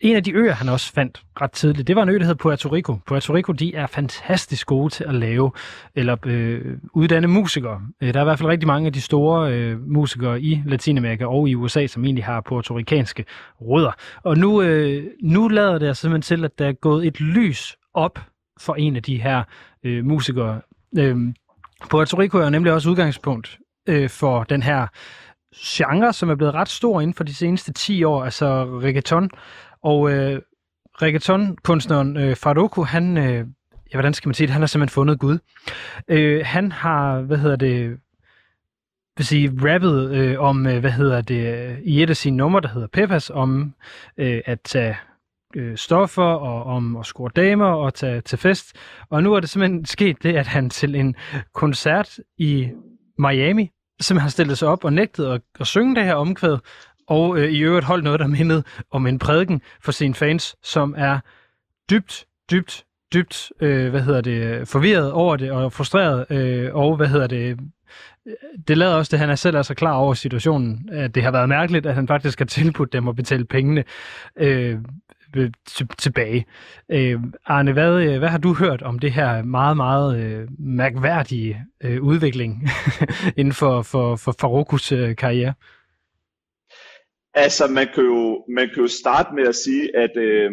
[0.00, 2.34] En af de øer, han også fandt ret tidligt, det var en ø, der hedder
[2.34, 2.98] Puerto Rico.
[3.06, 5.52] Puerto Rico, de er fantastisk gode til at lave
[5.94, 7.80] eller øh, uddanne musikere.
[8.00, 11.24] Øh, der er i hvert fald rigtig mange af de store øh, musikere i Latinamerika
[11.24, 13.24] og i USA, som egentlig har puertorikanske
[13.60, 13.92] rødder.
[14.22, 17.76] Og nu, øh, nu lader det altså simpelthen til, at der er gået et lys
[17.94, 18.18] op
[18.60, 19.42] for en af de her
[19.84, 20.60] øh, musikere.
[20.98, 21.16] Øh,
[21.90, 24.86] Puerto Rico er nemlig også udgangspunkt øh, for den her
[25.56, 29.30] genre, som er blevet ret stor inden for de seneste 10 år, altså reggaeton.
[29.82, 30.40] Og øh,
[31.02, 33.44] reggaeton-kunstneren øh, Faruko, han, øh, ja,
[33.92, 35.38] hvordan skal man sige det, han har simpelthen fundet Gud.
[36.08, 37.98] Øh, han har, hvad hedder det,
[39.16, 42.60] vil sige, rappet øh, om, øh, hvad hedder det, øh, i et af sine numre,
[42.60, 43.74] der hedder Pepas, om
[44.16, 44.96] øh, at tage
[45.56, 48.76] øh, stoffer og om at score damer og tage til fest.
[49.10, 51.14] Og nu er det simpelthen sket det, at han til en
[51.52, 52.70] koncert i
[53.18, 53.70] Miami
[54.00, 56.58] simpelthen stillede sig op og nægtede at, at synge det her omkvæd,
[57.06, 60.94] og øh, i øvrigt holdt noget, der mindede om en prædiken for sine fans, som
[60.98, 61.18] er
[61.90, 62.84] dybt, dybt,
[63.14, 67.58] dybt, øh, hvad hedder det, forvirret over det og frustreret, øh, og hvad hedder det,
[68.68, 71.48] det lader også, at han er selv altså klar over situationen, at det har været
[71.48, 73.84] mærkeligt, at han faktisk har tilbudt dem at betale pengene.
[74.36, 74.78] Øh,
[75.36, 75.50] Øh,
[75.98, 76.46] tilbage.
[76.88, 81.64] Øh, Arne, hvad, øh, hvad har du hørt om det her meget, meget øh, mærkværdige
[81.84, 82.62] øh, udvikling
[83.38, 85.54] inden for, for, for Farokus øh, karriere?
[87.34, 90.52] Altså, man kan, jo, man kan jo starte med at sige, at øh,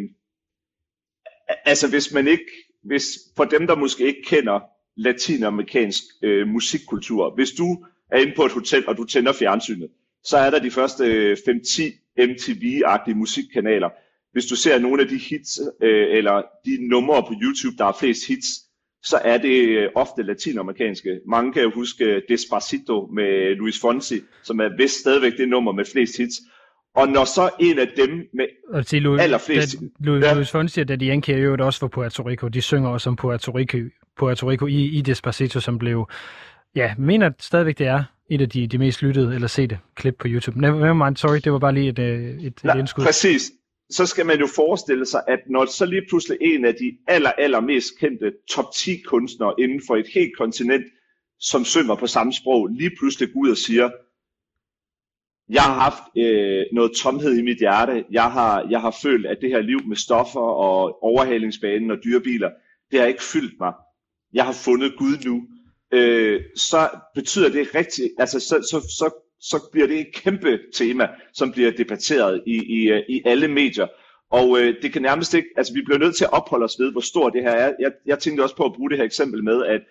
[1.66, 2.52] altså, hvis man ikke,
[2.84, 3.06] hvis
[3.38, 4.60] for dem, der måske ikke kender
[4.98, 9.90] latinamerikansk øh, musikkultur, hvis du er inde på et hotel, og du tænder fjernsynet,
[10.24, 11.82] så er der de første øh, 5-10
[12.20, 13.90] MTV-agtige musikkanaler,
[14.32, 17.98] hvis du ser nogle af de hits, øh, eller de numre på YouTube, der har
[18.00, 18.48] flest hits,
[19.04, 21.20] så er det øh, ofte latinamerikanske.
[21.28, 25.86] Mange kan jo huske Despacito med Luis Fonsi, som er vist stadigvæk det nummer med
[25.86, 26.36] flest hits.
[26.96, 29.80] Og når så en af dem med og til Louis, allerflest...
[29.80, 30.34] Da, Louis, ja.
[30.34, 32.48] Luis Fonsi og Daddy Yankee er jo også fra Puerto Rico.
[32.48, 33.78] De synger også om Puerto Rico,
[34.18, 36.10] Puerto Rico i, i Despacito, som blev...
[36.76, 40.28] Ja, mener stadigvæk, det er et af de, de mest lyttede eller sete klip på
[40.30, 40.62] YouTube.
[40.62, 43.04] Never mind, sorry, det var bare lige et, øh, et, et, et indskud.
[43.04, 43.52] Præcis
[43.92, 47.32] så skal man jo forestille sig, at når så lige pludselig en af de aller,
[47.32, 50.86] aller mest kendte top 10 kunstnere inden for et helt kontinent,
[51.40, 53.90] som synger på samme sprog, lige pludselig går ud og siger,
[55.50, 59.38] jeg har haft øh, noget tomhed i mit hjerte, jeg har, jeg har følt, at
[59.42, 62.50] det her liv med stoffer og overhalingsbanen og dyrebiler,
[62.92, 63.74] det har ikke fyldt mig.
[64.34, 65.48] Jeg har fundet Gud nu.
[65.94, 71.08] Øh, så betyder det rigtigt, altså så, så, så så bliver det et kæmpe tema,
[71.34, 73.88] som bliver debatteret i, i, øh, i alle medier.
[74.32, 76.92] Og øh, det kan nærmest ikke, altså vi bliver nødt til at opholde os ved,
[76.92, 77.74] hvor stor det her er.
[77.80, 79.82] Jeg, jeg tænkte også på at bruge det her eksempel med, at,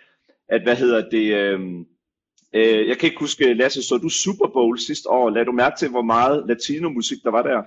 [0.49, 1.61] at hvad hedder det, øh,
[2.55, 5.77] øh, jeg kan ikke huske, Lasse, så du Super Bowl sidste år, lad du mærke
[5.79, 7.63] til, hvor meget latinomusik der var der?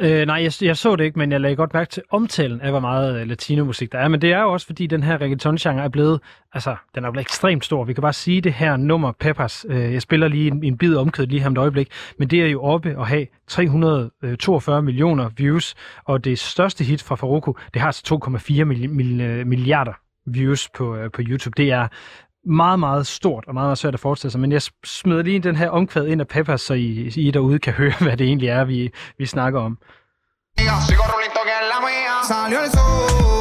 [0.00, 2.70] Øh, nej, jeg, jeg så det ikke, men jeg lagde godt mærke til omtalen af,
[2.70, 4.08] hvor meget øh, latinomusik der er.
[4.08, 6.20] Men det er jo også, fordi den her reggaeton-genre er blevet,
[6.52, 7.84] altså, den er blevet ekstremt stor.
[7.84, 9.66] Vi kan bare sige det her nummer, Peppers.
[9.68, 11.88] Øh, jeg spiller lige en, en bid omkødet lige her om et øjeblik,
[12.18, 15.74] men det er jo oppe at have 342 øh, millioner views,
[16.04, 19.92] og det største hit fra Faruko, det har altså 2,4 mil, mil, milliarder
[20.26, 21.54] views på, øh, på YouTube.
[21.56, 21.88] Det er
[22.48, 24.40] meget, meget stort og meget, meget svært at forestille sig.
[24.40, 27.72] Men jeg smider lige den her omkvæd ind af Peppers, så I, I derude kan
[27.82, 29.78] høre, hvad det egentlig er, vi, vi snakker om.
[32.28, 33.37] Salió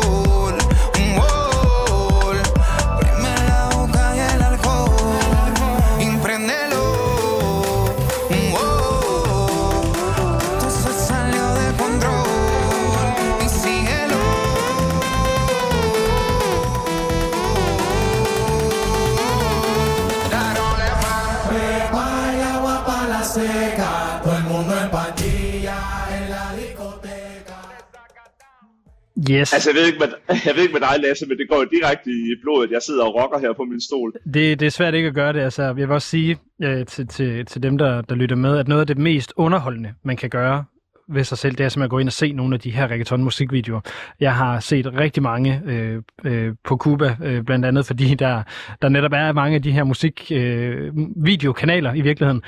[29.32, 29.53] Yes.
[29.53, 30.07] Altså, jeg ved, ikke, med,
[30.45, 32.72] jeg ved ikke med dig, Lasse, men det går direkte i blodet.
[32.72, 34.13] Jeg sidder og rocker her på min stol.
[34.34, 35.39] Det, det er svært ikke at gøre det.
[35.39, 38.68] Altså, jeg vil også sige øh, til, til, til dem, der, der lytter med, at
[38.68, 40.65] noget af det mest underholdende, man kan gøre
[41.10, 42.88] ved sig selv, det er simpelthen at gå ind og se nogle af de her
[42.88, 43.82] reggaeton musikvideoer.
[44.20, 48.43] Jeg har set rigtig mange øh, øh, på Cuba, øh, blandt andet fordi der,
[48.82, 52.43] der netop er mange af de her musikvideokanaler øh, i virkeligheden,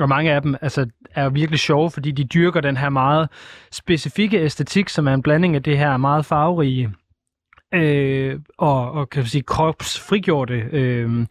[0.00, 3.28] og mange af dem altså, er virkelig sjove, fordi de dyrker den her meget
[3.72, 6.90] specifikke æstetik, som er en blanding af det her meget farverige
[7.74, 11.26] øh, og, og kan man sige kropsfrigjorte øh,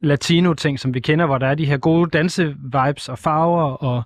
[0.00, 4.02] latino-ting, som vi kender, hvor der er de her gode danse-vibes og farver og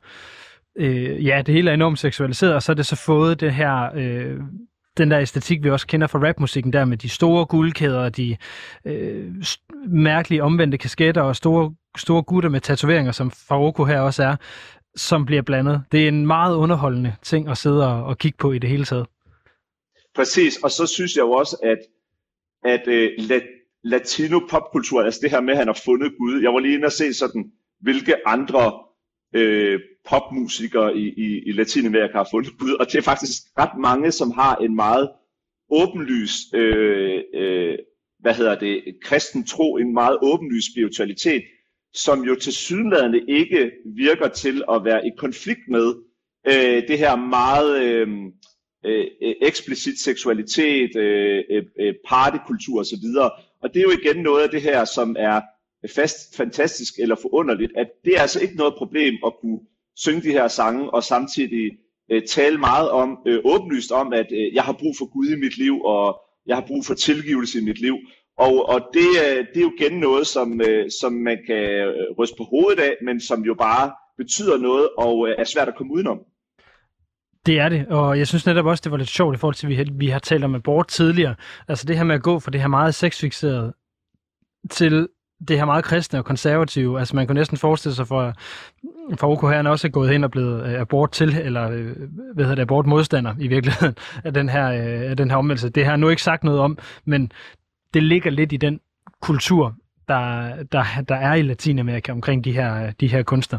[0.79, 3.91] øh, ja, det hele er enormt seksualiseret, og så er det så fået det her,
[3.95, 4.37] øh,
[4.97, 8.37] den der æstetik, vi også kender fra rapmusikken, der med de store guldkæder, og de
[8.85, 9.31] øh,
[9.89, 14.37] mærkelige omvendte kasketter og store, store gutter med tatoveringer, som Faruko her også er.
[14.97, 15.83] som bliver blandet.
[15.93, 18.85] Det er en meget underholdende ting at sidde og, og kigge på i det hele
[18.85, 19.07] taget.
[20.15, 21.79] Præcis, og så synes jeg jo også, at,
[22.65, 26.53] at øh, lat- latino popkultur, altså det her med, at han har fundet Gud, jeg
[26.55, 27.45] var lige inde og se sådan,
[27.81, 28.73] hvilke andre
[29.35, 34.13] øh, popmusikere i, i, i Latinamerika har fundet ud, og det er faktisk ret mange,
[34.13, 35.11] som har en meget
[35.71, 37.79] åbenlys, øh, øh,
[38.21, 41.43] hvad hedder det, kristen tro, en meget åbenlys spiritualitet,
[41.95, 45.95] som jo til sydlandene ikke virker til at være i konflikt med
[46.47, 48.09] øh, det her meget øh,
[48.85, 53.07] øh, øh eksplicit seksualitet, øh, øh, øh partykultur osv.
[53.63, 55.41] Og det er jo igen noget af det her, som er
[55.89, 59.61] fast, fantastisk eller forunderligt, at det er altså ikke noget problem at kunne
[59.97, 61.71] synge de her sange og samtidig
[62.13, 65.41] øh, tale meget om, øh, åbenlyst om, at øh, jeg har brug for Gud i
[65.41, 67.97] mit liv, og jeg har brug for tilgivelse i mit liv.
[68.39, 71.95] Og, og det, øh, det er jo igen noget, som, øh, som man kan øh,
[72.19, 75.75] ryste på hovedet af, men som jo bare betyder noget og øh, er svært at
[75.77, 76.19] komme udenom.
[77.47, 79.67] Det er det, og jeg synes netop også, det var lidt sjovt i forhold til,
[79.67, 81.35] at vi, vi har talt om abort tidligere.
[81.69, 83.73] Altså det her med at gå fra det her meget sexfixerede
[84.71, 85.09] til
[85.49, 86.99] det her meget kristne og konservative.
[86.99, 88.35] Altså man kunne næsten forestille sig for,
[89.17, 91.97] for OK her, også er gået hen og blevet øh, abort til, eller øh,
[92.35, 95.69] hvad hedder det, abort modstander i virkeligheden af den her, øh, af den her omvendelse.
[95.69, 97.33] Det har jeg nu ikke sagt noget om, men
[97.95, 98.81] det ligger lidt i den
[99.23, 99.77] kultur,
[100.09, 103.59] der, der, der er i Latinamerika omkring de her, de her kunster.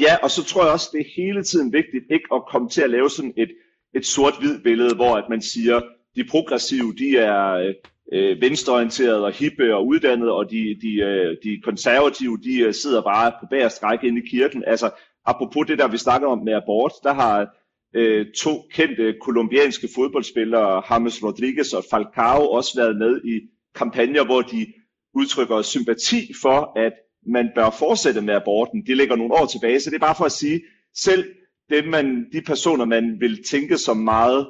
[0.00, 2.82] Ja, og så tror jeg også, det er hele tiden vigtigt ikke at komme til
[2.82, 3.50] at lave sådan et,
[3.94, 5.80] et sort-hvid billede, hvor at man siger,
[6.16, 7.74] de progressive, de er øh,
[8.12, 13.02] øh, venstreorienterede og hippe og uddannede, og de, de, øh, de konservative, de øh, sidder
[13.02, 14.64] bare på bagerst række inde i kirken.
[14.66, 14.90] Altså,
[15.24, 17.56] apropos det der, vi snakker om med abort, der har
[17.94, 23.40] øh, to kendte kolumbianske fodboldspillere, James Rodriguez og Falcao, også været med i
[23.74, 24.66] kampagner, hvor de
[25.14, 26.92] udtrykker sympati for, at
[27.26, 28.86] man bør fortsætte med aborten.
[28.86, 30.60] Det ligger nogle år tilbage, så det er bare for at sige,
[30.94, 31.24] selv
[31.70, 34.46] dem man, de personer, man vil tænke som meget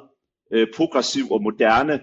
[0.51, 1.99] øh, progressiv og moderne,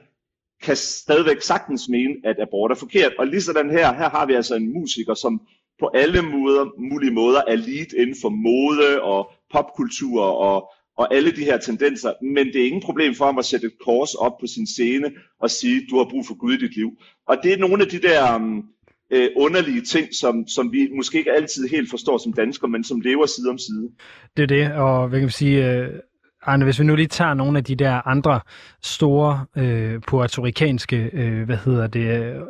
[0.63, 3.13] kan stadigvæk sagtens mene, at abort er forkert.
[3.19, 5.41] Og lige sådan her, her har vi altså en musiker, som
[5.81, 11.31] på alle måder, mulige måder er lead inden for mode og popkultur og, og alle
[11.31, 14.33] de her tendenser, men det er ingen problem for ham at sætte et kors op
[14.41, 15.11] på sin scene
[15.41, 16.91] og sige, du har brug for Gud i dit liv.
[17.29, 18.63] Og det er nogle af de der mm,
[19.11, 23.01] øh, underlige ting, som, som vi måske ikke altid helt forstår som danskere, men som
[23.01, 23.91] lever side om side.
[24.37, 25.89] Det er det, og hvad kan man sige, øh,
[26.43, 28.41] Arne, hvis vi nu lige tager nogle af de der andre
[28.83, 32.43] store øh, puertorikanske, øh, hvad hedder det,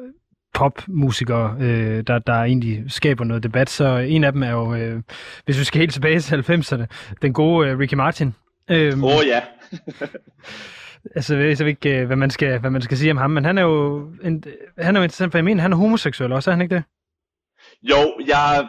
[0.55, 5.03] popmusikere, øh, der, der egentlig skaber noget debat, så en af dem er jo, øh,
[5.45, 6.84] hvis vi skal helt tilbage til 90'erne,
[7.22, 8.34] den gode øh, Ricky Martin.
[8.70, 9.40] Øhm, Åh oh, ja.
[11.16, 13.45] altså, jeg ved ikke, øh, hvad man, skal, hvad man skal sige om ham, men
[13.45, 14.45] han er jo, en,
[14.78, 16.84] han er jo interessant, for jeg mener, han er homoseksuel også, er han ikke det?
[17.82, 18.68] Jo, jeg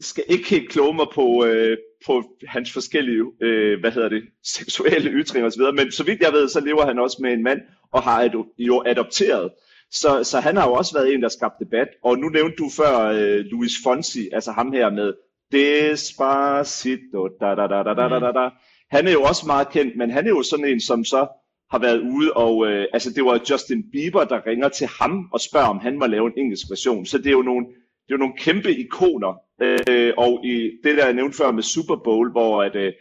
[0.00, 5.10] skal ikke helt kloge mig på, øh, på hans forskellige, øh, hvad hedder det, seksuelle
[5.10, 7.60] ytringer osv., men så vidt jeg ved, så lever han også med en mand,
[7.92, 9.50] og har jo adopteret.
[9.90, 12.70] Så, så han har jo også været en, der skabte debat, og nu nævnte du
[12.76, 15.12] før øh, Luis Fonsi, altså ham her med
[15.52, 18.50] Despacito, da da da da da da da da.
[18.90, 21.26] Han er jo også meget kendt, men han er jo sådan en, som så
[21.70, 25.40] har været ude, og øh, altså det var Justin Bieber, der ringer til ham og
[25.40, 27.06] spørger, om han må lave en engelsk version.
[27.06, 30.96] Så det er jo nogle, det er jo nogle kæmpe ikoner, Øh, og i det,
[30.96, 32.92] der jeg nævnte før med Super Bowl, hvor at, øh,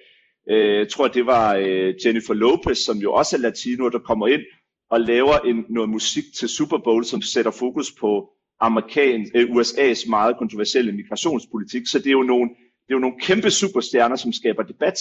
[0.49, 4.27] øh, jeg tror, det var øh, Jennifer Lopez, som jo også er latino, der kommer
[4.27, 4.41] ind
[4.89, 8.29] og laver en, noget musik til Super Bowl, som sætter fokus på
[8.59, 11.87] amerikansk, øh, USA's meget kontroversielle migrationspolitik.
[11.87, 12.49] Så det er jo nogle
[12.87, 14.93] det er jo nogle kæmpe superstjerner, som skaber debat.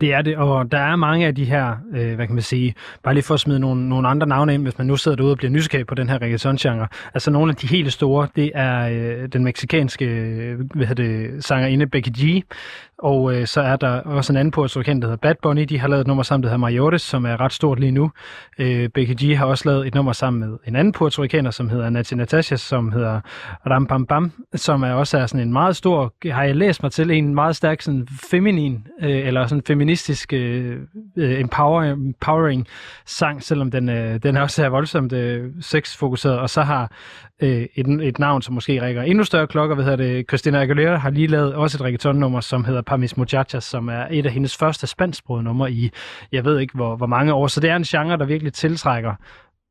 [0.00, 2.74] Det er det, og der er mange af de her, øh, hvad kan man sige,
[3.02, 5.32] bare lige for at smide nogle, nogle andre navne ind, hvis man nu sidder derude
[5.32, 6.88] og bliver nysgerrig på den her reggaeton-genre.
[7.14, 11.44] Altså nogle af de helt store, det er øh, den meksikanske, øh, hvad hedder det,
[11.44, 12.44] sangerinde Becky G,
[12.98, 15.62] og øh, så er der også en anden portoricaner, altså, der hedder Bad Bunny.
[15.62, 18.10] De har lavet et nummer sammen, der hedder Mayores, som er ret stort lige nu.
[18.58, 21.90] Øh, Becky G har også lavet et nummer sammen med en anden portoricaner, som hedder
[21.90, 23.20] Nati Natasha, som hedder
[23.66, 26.92] Ram Bam Bam, som er også er sådan en meget stor, har jeg læst mig
[26.92, 30.76] til, en meget stærk sådan feminin, øh, eller sådan feministisk øh,
[31.16, 32.66] øh empower, empowering
[33.06, 36.38] sang, selvom den, øh, den også er voldsomt øh, sexfokuseret.
[36.38, 36.92] Og så har
[37.42, 40.96] øh, et, et navn, som måske rækker endnu større klokker, hvad hedder det, Christina Aguilera
[40.96, 44.56] har lige lavet også et reggaeton-nummer, som hedder Pamis Muchachas, som er et af hendes
[44.56, 45.90] første spansksprogede numre i,
[46.32, 47.46] jeg ved ikke hvor, hvor mange år.
[47.46, 49.14] Så det er en genre, der virkelig tiltrækker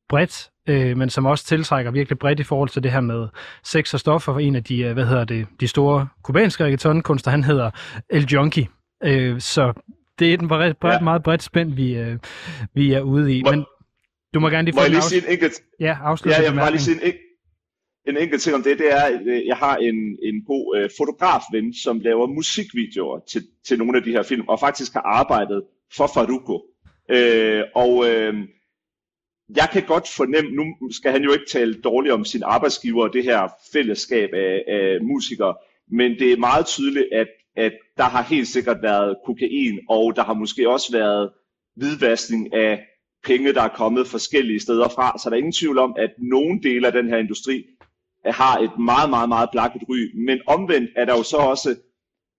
[0.09, 3.28] bredt, øh, men som også tiltrækker virkelig bredt i forhold til det her med
[3.63, 4.39] sex og stoffer.
[4.39, 7.72] En af de, øh, hvad hedder det, de store kubanske reggaeton-kunster, han hedder
[8.09, 8.68] El Junkie.
[9.03, 9.74] Øh, så
[10.20, 10.99] det er et bredt, bredt, ja.
[10.99, 12.18] meget bredt spænd, vi, øh,
[12.74, 13.43] vi er ude i.
[13.43, 13.65] Men
[14.34, 15.53] du må gerne lige få må jeg lige sige en enkelt...
[15.80, 16.34] Ja, afslut.
[16.34, 17.13] Ja, jeg vil bare lige sige en,
[18.07, 20.89] en enkelt ting om det, det er, at øh, jeg har en, en god øh,
[20.97, 25.63] fotografven, som laver musikvideoer til, til nogle af de her film, og faktisk har arbejdet
[25.93, 26.65] for Faruko.
[27.09, 28.33] Øh, og øh,
[29.55, 33.13] jeg kan godt fornemme, nu skal han jo ikke tale dårligt om sin arbejdsgiver og
[33.13, 35.55] det her fællesskab af, af musikere,
[35.91, 40.23] men det er meget tydeligt, at, at der har helt sikkert været kokain, og der
[40.23, 41.29] har måske også været
[41.75, 42.85] hvidvaskning af
[43.25, 45.17] penge, der er kommet forskellige steder fra.
[45.17, 47.65] Så der er ingen tvivl om, at nogle dele af den her industri
[48.28, 49.99] Øh, har et meget, meget, meget blakket ry.
[50.28, 51.75] Men omvendt er der jo så også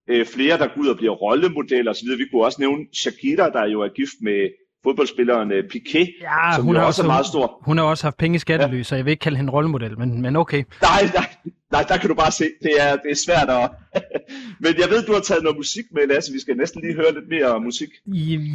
[0.09, 2.09] øh, flere, der går ud og bliver rollemodeller osv.
[2.17, 4.49] Vi kunne også nævne Shakira, der jo er gift med
[4.83, 7.61] fodboldspilleren øh, Piqué, ja, som hun jo er også er meget stor.
[7.61, 8.83] Hun har også haft penge i skattely, ja.
[8.83, 10.63] så jeg vil ikke kalde hende rollemodel, men, men okay.
[10.81, 11.25] Nej, nej,
[11.71, 13.69] nej, der kan du bare se, det er, det er svært at...
[14.63, 16.33] men jeg ved, du har taget noget musik med, Lasse.
[16.33, 17.89] Vi skal næsten lige høre lidt mere musik.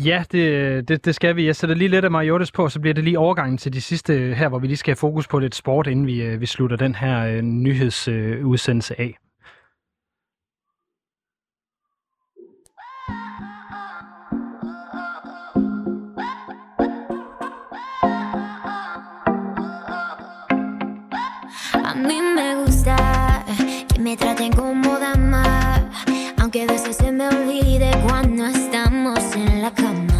[0.04, 1.46] Ja, det, det, det skal vi.
[1.46, 4.34] Jeg sætter lige lidt af Mariottes på, så bliver det lige overgangen til de sidste
[4.34, 6.76] her, hvor vi lige skal have fokus på lidt sport, inden vi, øh, vi slutter
[6.76, 9.16] den her uh, nyhedsudsendelse af.
[21.94, 23.44] A mí me gusta
[23.86, 25.88] que me traten como dama,
[26.38, 30.13] aunque a veces se me olvide cuando estamos en la cama.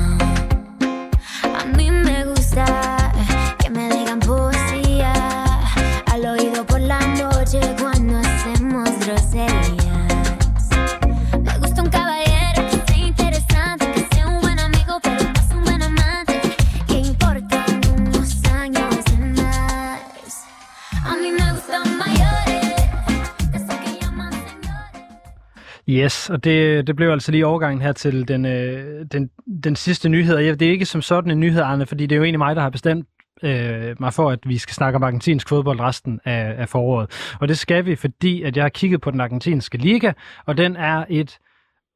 [26.04, 29.30] Yes, og det, det blev altså lige overgangen her til den, øh, den,
[29.64, 30.38] den sidste nyhed.
[30.38, 32.56] Ja, det er ikke som sådan en nyhed, Arne, fordi det er jo egentlig mig,
[32.56, 33.06] der har bestemt
[33.42, 37.36] øh, mig for, at vi skal snakke om argentinsk fodbold resten af, af foråret.
[37.40, 40.12] Og det skal vi, fordi at jeg har kigget på den argentinske liga,
[40.46, 41.38] og den er et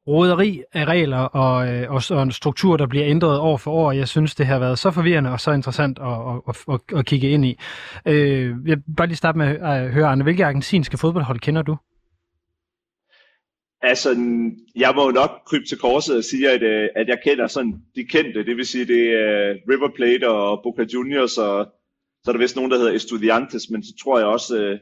[0.07, 3.91] roderi af regler og, øh, og, og en struktur, der bliver ændret år for år.
[3.91, 7.05] Jeg synes, det har været så forvirrende og så interessant at, at, at, at, at
[7.05, 7.59] kigge ind i.
[8.05, 11.77] Øh, jeg vil bare lige starte med at høre, Arne, hvilke argentinske fodboldhold kender du?
[13.81, 14.09] Altså,
[14.75, 17.81] jeg må jo nok krybe til korset og sige, at, øh, at jeg kender sådan
[17.95, 21.65] de kendte, det vil sige, det er øh, River Plate og Boca Juniors, og
[22.23, 24.79] så er der vist nogen, der hedder Estudiantes, men så tror jeg også, øh,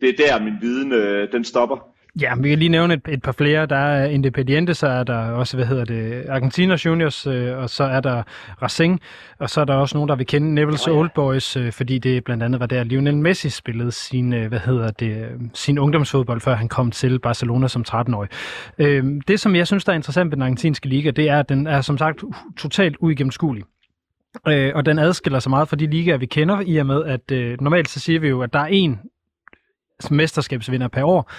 [0.00, 0.90] det er der, min viden,
[1.32, 1.91] den stopper.
[2.20, 3.66] Ja, vi kan lige nævne et, et par flere.
[3.66, 7.84] Der er Independiente, så er der også, hvad hedder det, Argentina Juniors, øh, og så
[7.84, 8.22] er der
[8.62, 9.00] Racing,
[9.38, 10.98] og så er der også nogen, der vil kende Neville's Nå ja.
[10.98, 14.58] Old Boys, øh, fordi det blandt andet var der Lionel Messi spillede sin, øh, hvad
[14.58, 18.28] hedder det, sin ungdomsfodbold, før han kom til Barcelona som 13-årig.
[18.78, 21.48] Øh, det, som jeg synes, der er interessant ved den argentinske liga, det er, at
[21.48, 22.24] den er som sagt
[22.56, 23.64] totalt uigennemskuelig.
[24.48, 27.30] Øh, og den adskiller sig meget fra de ligaer, vi kender, i og med, at
[27.32, 29.00] øh, normalt så siger vi jo, at der er en
[30.10, 31.30] mesterskabsvinder per år.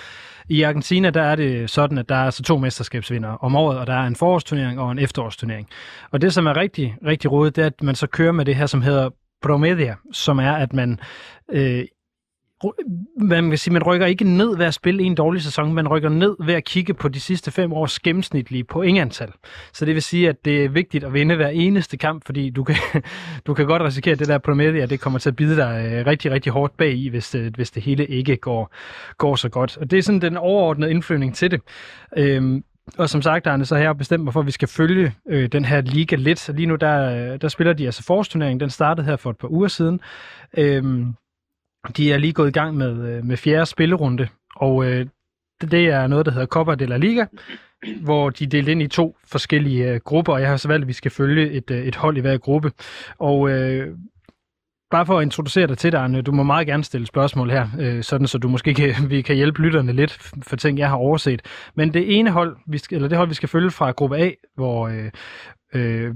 [0.50, 3.88] I Argentina der er det sådan, at der er altså to mesterskabsvinder om året, og
[3.88, 5.70] der er en forårsturnering og en efterårsturnering.
[6.12, 8.56] Og det, som er rigtig, rigtig rodet, det er, at man så kører med det
[8.56, 9.10] her, som hedder
[9.41, 11.00] Promedia, som er, at man
[11.52, 11.86] øh,
[13.18, 16.09] man kan sige, man rykker ikke ned ved at spille en dårlig sæson, man rykker
[16.09, 19.32] ned ved at kigge på de sidste fem års gennemsnitlige pointantal.
[19.74, 22.64] Så det vil sige, at det er vigtigt at vinde hver eneste kamp, fordi du
[22.64, 22.76] kan,
[23.47, 26.05] du kan godt risikere, at det der Promedia, det kommer til at bide dig øh,
[26.05, 28.74] rigtig, rigtig hårdt bag i, hvis det, hvis det hele ikke går,
[29.18, 29.78] går så godt.
[29.78, 31.61] Og det er sådan den overordnede indflyvning til det.
[32.18, 32.64] Øhm,
[32.97, 35.49] og som sagt, Arne, så har jeg bestemt mig for, at vi skal følge øh,
[35.51, 36.39] den her liga lidt.
[36.39, 38.59] Så lige nu, der, øh, der spiller de altså forårsturneringen.
[38.59, 39.99] Den startede her for et par uger siden.
[40.57, 41.16] Øhm,
[41.98, 45.06] de er lige gået i gang med, øh, med fjerde spillerunde, og øh,
[45.62, 47.26] det, det er noget, der hedder Copa de la Liga,
[48.02, 50.84] hvor de er delt ind i to forskellige øh, grupper, og jeg har så valgt,
[50.84, 52.72] at vi skal følge et, øh, et hold i hver gruppe.
[53.20, 53.98] Og øh,
[54.92, 57.68] bare for at introducere dig til dig, Arne, du må meget gerne stille spørgsmål her,
[57.80, 60.12] øh, sådan så du måske kan, vi kan hjælpe lytterne lidt
[60.42, 61.42] for ting, jeg har overset.
[61.76, 64.32] Men det ene hold, vi skal, eller det hold, vi skal følge fra gruppe A,
[64.56, 65.12] hvor øh,
[65.74, 66.13] øh,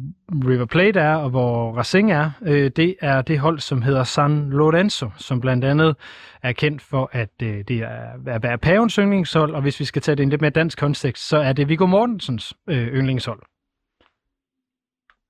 [0.48, 4.50] River Plate er, og hvor Racing er, øh, det er det hold, som hedder San
[4.50, 5.96] Lorenzo, som blandt andet
[6.44, 10.02] er kendt for, at øh, det er er, er pavens yndlingshold, og hvis vi skal
[10.02, 13.40] tage det i en lidt mere dansk kontekst, så er det Viggo Mortensens øh, yndlingshold.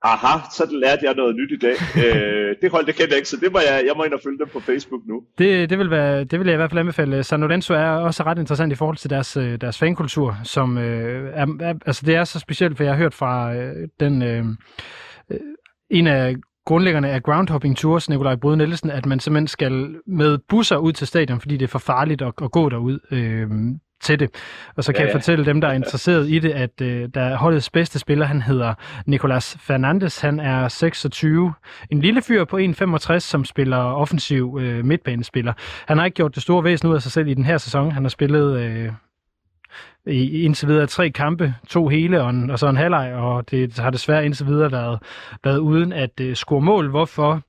[0.02, 1.76] Aha, så lærte jeg noget nyt i dag.
[2.04, 4.20] øh, det hold, det kender jeg ikke, så det må jeg, jeg må ind og
[4.24, 5.22] følge dem på Facebook nu.
[5.38, 7.22] Det, det, vil være, det vil jeg i hvert fald anbefale.
[7.22, 11.32] San Lorenzo er også ret interessant i forhold til deres, øh, deres fankultur, som øh,
[11.34, 14.44] er, er, altså det er så specielt, for jeg har hørt fra øh, den øh,
[15.30, 15.38] øh,
[15.90, 16.36] en af
[16.66, 21.06] grundlæggerne af Groundhopping Tours, Nikolaj Brøde Nielsen, at man simpelthen skal med busser ud til
[21.06, 22.98] stadion, fordi det er for farligt at, at gå derud.
[23.10, 23.50] Øh,
[24.00, 24.30] til det.
[24.76, 27.20] Og så kan ja, jeg fortælle dem, der er interesseret i det, at øh, der
[27.20, 28.74] er holdets bedste spiller, han hedder
[29.06, 30.20] Nicolas Fernandes.
[30.20, 31.54] Han er 26.
[31.90, 35.52] En lille fyr på 1,65, som spiller offensiv øh, midtbanespiller.
[35.86, 37.92] Han har ikke gjort det store væsen ud af sig selv i den her sæson.
[37.92, 38.60] Han har spillet...
[38.60, 38.92] Øh,
[40.06, 43.78] i indtil videre tre kampe, to hele og, en, og så en halvleg, og det
[43.78, 44.98] har desværre indtil videre været,
[45.44, 46.90] været uden at uh, score mål.
[46.90, 47.42] Hvorfor?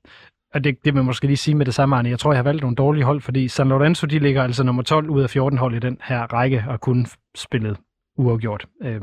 [0.54, 2.08] Og det, det vil måske lige sige med det samme, Arne.
[2.08, 4.82] Jeg tror, jeg har valgt nogle dårlige hold, fordi San Lorenzo, de ligger altså nummer
[4.82, 7.76] 12 ud af 14 hold i den her række, og kun spillet
[8.16, 8.66] uafgjort.
[8.82, 9.00] Øh,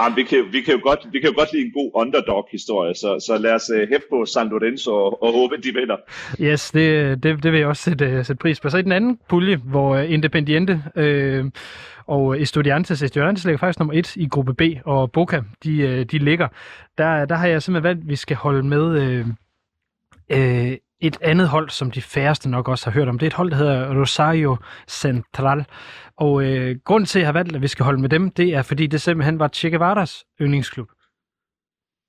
[0.00, 2.94] Jamen, vi, kan, vi, kan jo godt, vi kan jo godt lide en god underdog-historie,
[2.94, 5.96] så, så lad os uh, hæfte på San Lorenzo og, og håbe, de vinder.
[6.40, 8.70] Yes, det, det, det vil jeg også sætte, uh, sætte pris på.
[8.70, 11.44] Så i den anden pulje, hvor uh, Independiente øh,
[12.06, 16.18] og Estudiantes, Estudiantes ligger faktisk nummer et i gruppe B, og Boca, de, uh, de
[16.18, 16.48] ligger.
[16.98, 19.02] Der, der har jeg simpelthen valgt, at vi skal holde med...
[19.02, 19.26] Øh,
[20.32, 23.18] øh, et andet hold, som de færreste nok også har hørt om.
[23.18, 24.56] Det er et hold, der hedder Rosario
[24.88, 25.64] Central.
[26.16, 28.54] Og øh, grunden til, at jeg har valgt, at vi skal holde med dem, det
[28.54, 30.88] er, fordi det simpelthen var Che Guevaras yndlingsklub.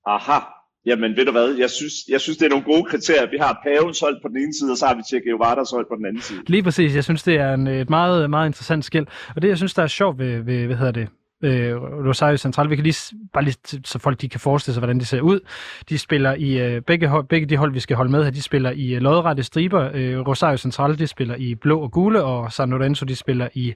[0.06, 0.38] Aha.
[0.86, 3.30] Jamen ved du hvad, jeg synes, jeg synes det er nogle gode kriterier.
[3.30, 5.86] Vi har Pavens hold på den ene side, og så har vi Che Guevaras hold
[5.90, 6.42] på den anden side.
[6.46, 9.06] Lige præcis, jeg synes det er en, et meget, meget interessant skæld.
[9.36, 11.08] Og det jeg synes, der er sjovt ved, ved hvad hedder det,
[11.42, 12.70] øh, Rosario Central.
[12.70, 15.40] Vi kan lige, bare lige, så folk de kan forestille sig, hvordan det ser ud.
[15.88, 18.42] De spiller i, øh, begge, hold, begge de hold, vi skal holde med her, de
[18.42, 19.90] spiller i øh, lodrette striber.
[19.94, 23.74] Øh, Rosario Central, de spiller i blå og gule, og San Lorenzo, de spiller i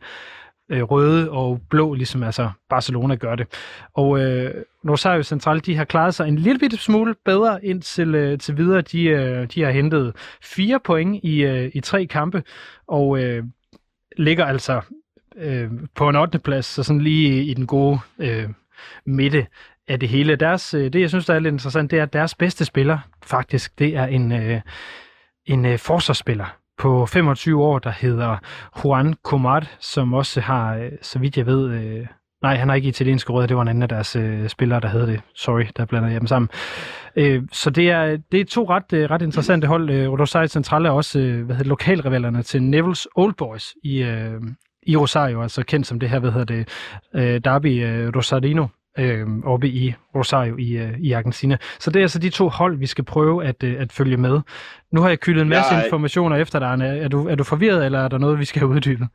[0.70, 3.46] øh, røde og blå, ligesom altså Barcelona gør det.
[3.94, 4.54] Og øh,
[4.88, 8.80] Rosario Central, de har klaret sig en lille bitte smule bedre indtil øh, til videre.
[8.80, 12.42] De, øh, de har hentet fire point i, øh, i tre kampe,
[12.88, 13.44] og øh,
[14.16, 14.80] ligger altså
[15.38, 16.38] øh, på en 8.
[16.38, 18.48] plads, så sådan lige i den gode øh,
[19.06, 19.46] midte
[19.88, 20.36] af det hele.
[20.36, 22.98] Deres, øh, det, jeg synes, der er lidt interessant, det er, at deres bedste spiller,
[23.24, 24.60] faktisk, det er en, øh,
[25.46, 28.36] en øh, forsvarsspiller på 25 år, der hedder
[28.84, 32.06] Juan Comar, som også har, øh, så vidt jeg ved, øh,
[32.42, 34.88] nej, han har ikke italienske råd, det var en anden af deres øh, spillere, der
[34.88, 35.20] havde det.
[35.34, 36.48] Sorry, der blander jeg dem sammen.
[37.16, 39.90] Øh, så det er, det er to ret, øh, ret interessante hold.
[39.90, 44.40] Øh, Rosario Central er også øh, hvad hedder, lokalrivalerne til Neville's Old Boys i, øh,
[44.86, 46.68] i Rosario, altså kendt som det her, hvad hedder det,
[47.14, 48.66] øh, Derby øh, Rosarino,
[48.98, 51.56] øh, oppe i Rosario i, øh, i Argentina.
[51.78, 54.40] Så det er altså de to hold, vi skal prøve at, øh, at følge med.
[54.92, 55.84] Nu har jeg kyldet en masse jeg...
[55.84, 56.98] informationer efter dig, Arne.
[56.98, 59.08] Er du, er du forvirret, eller er der noget, vi skal have uddybet?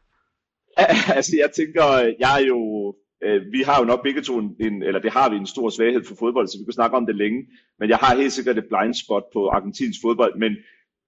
[1.17, 2.93] altså, jeg tænker, jeg er jo...
[3.23, 5.69] Øh, vi har jo nok begge to en, en, eller det har vi en stor
[5.69, 7.39] svaghed for fodbold, så vi kan snakke om det længe.
[7.79, 10.35] Men jeg har helt sikkert et blind spot på argentinsk fodbold.
[10.37, 10.55] Men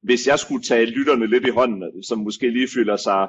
[0.03, 3.27] hvis jeg skulle tage lytterne lidt i hånden, som måske lige føler sig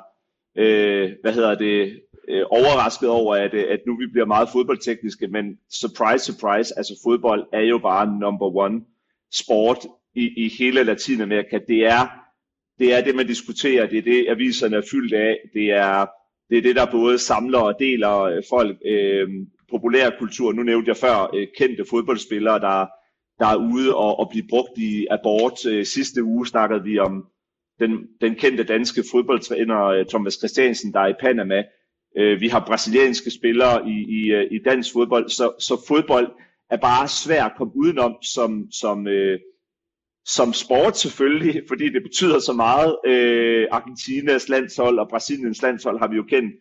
[0.58, 5.28] øh, hvad hedder det, øh, overrasket over, at, øh, at nu vi bliver meget fodboldtekniske,
[5.28, 8.80] men surprise, surprise, altså fodbold er jo bare number one
[9.32, 11.58] sport i, i hele Latinamerika.
[11.68, 12.08] Det er,
[12.78, 16.06] det er det, man diskuterer, det er det, aviserne er fyldt af, det er
[16.50, 18.76] det, er det der både samler og deler øh, folk.
[18.86, 19.28] Øh,
[19.70, 22.86] populærkultur, nu nævnte jeg før, øh, kendte fodboldspillere, der,
[23.38, 25.66] der er ude og, og blive brugt i abort.
[25.66, 27.26] Øh, sidste uge snakkede vi om
[27.78, 31.62] den, den kendte danske fodboldtræner øh, Thomas Christiansen, der er i Panama.
[32.16, 36.28] Øh, vi har brasilianske spillere i, i, øh, i dansk fodbold, så, så fodbold
[36.70, 39.38] er bare svært at komme udenom som, som, øh,
[40.24, 42.96] som sport selvfølgelig, fordi det betyder så meget.
[43.06, 46.54] Øh, Argentinas landshold og Brasiliens landshold har vi jo kendt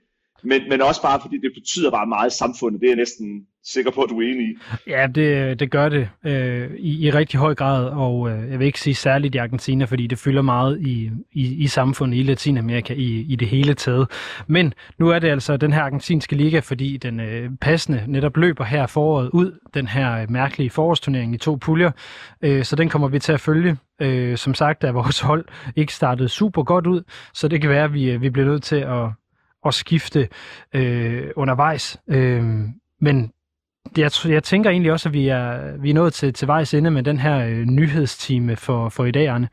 [0.43, 2.81] men, men også bare fordi det betyder bare meget i samfundet.
[2.81, 4.57] Det er jeg næsten sikker på, at du er enig i.
[4.87, 8.65] Ja, det, det gør det øh, i, i rigtig høj grad, og øh, jeg vil
[8.65, 12.93] ikke sige særligt i Argentina, fordi det fylder meget i, i, i samfundet i Latinamerika
[12.93, 14.07] i, i det hele taget.
[14.47, 18.63] Men nu er det altså den her argentinske liga, fordi den øh, passende netop løber
[18.63, 21.91] her foråret ud, den her øh, mærkelige forårsturnering i to puljer,
[22.41, 23.77] øh, så den kommer vi til at følge.
[24.01, 27.83] Øh, som sagt er vores hold ikke startet super godt ud, så det kan være,
[27.83, 29.09] at vi, øh, vi bliver nødt til at
[29.65, 30.29] at skifte
[30.75, 31.97] øh, undervejs.
[32.09, 32.43] Øh,
[33.01, 33.31] men
[33.97, 36.91] jeg, jeg tænker egentlig også, at vi er, vi er nået til, til vejs ende
[36.91, 39.49] med den her øh, nyhedstime for, for i dag, Arne.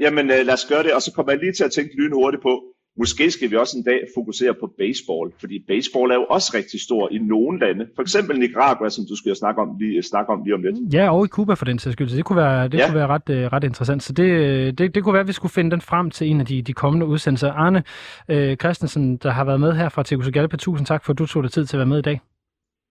[0.00, 2.42] Jamen øh, lad os gøre det, og så kommer jeg lige til at tænke lynhurtigt
[2.42, 2.62] på,
[2.98, 6.80] Måske skal vi også en dag fokusere på baseball, fordi baseball er jo også rigtig
[6.80, 7.86] stor i nogle lande.
[7.94, 10.94] For eksempel Nicaragua, som du skal snakke om lige, snakke om lige om lidt.
[10.94, 12.16] Ja, og i Cuba for den sags skyld.
[12.16, 12.86] Det kunne være, det ja.
[12.86, 14.02] kunne være ret, uh, ret interessant.
[14.02, 16.46] Så det, det, det kunne være, at vi skulle finde den frem til en af
[16.46, 17.52] de, de kommende udsendelser.
[17.52, 17.82] Arne
[18.32, 21.42] uh, Christensen, der har været med her fra Tegucigalpa, tusind tak for, at du tog
[21.42, 22.20] dig tid til at være med i dag.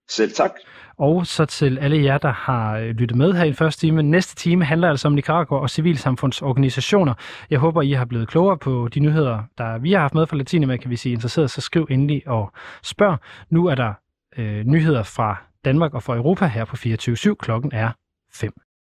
[0.08, 0.50] Selv tak.
[0.98, 4.02] Og så til alle jer, der har øh, lyttet med her i første time.
[4.02, 7.14] Næste time handler altså om Nicaragua og civilsamfundsorganisationer.
[7.50, 10.36] Jeg håber, I har blevet klogere på de nyheder, der vi har haft med fra
[10.36, 10.88] Latinamerika.
[10.88, 12.52] Hvis I er interesseret, så skriv endelig og
[12.82, 13.18] spørg.
[13.50, 13.92] Nu er der
[14.38, 17.34] øh, nyheder fra Danmark og fra Europa her på 24 /7.
[17.34, 17.90] Klokken er
[18.32, 18.64] 5.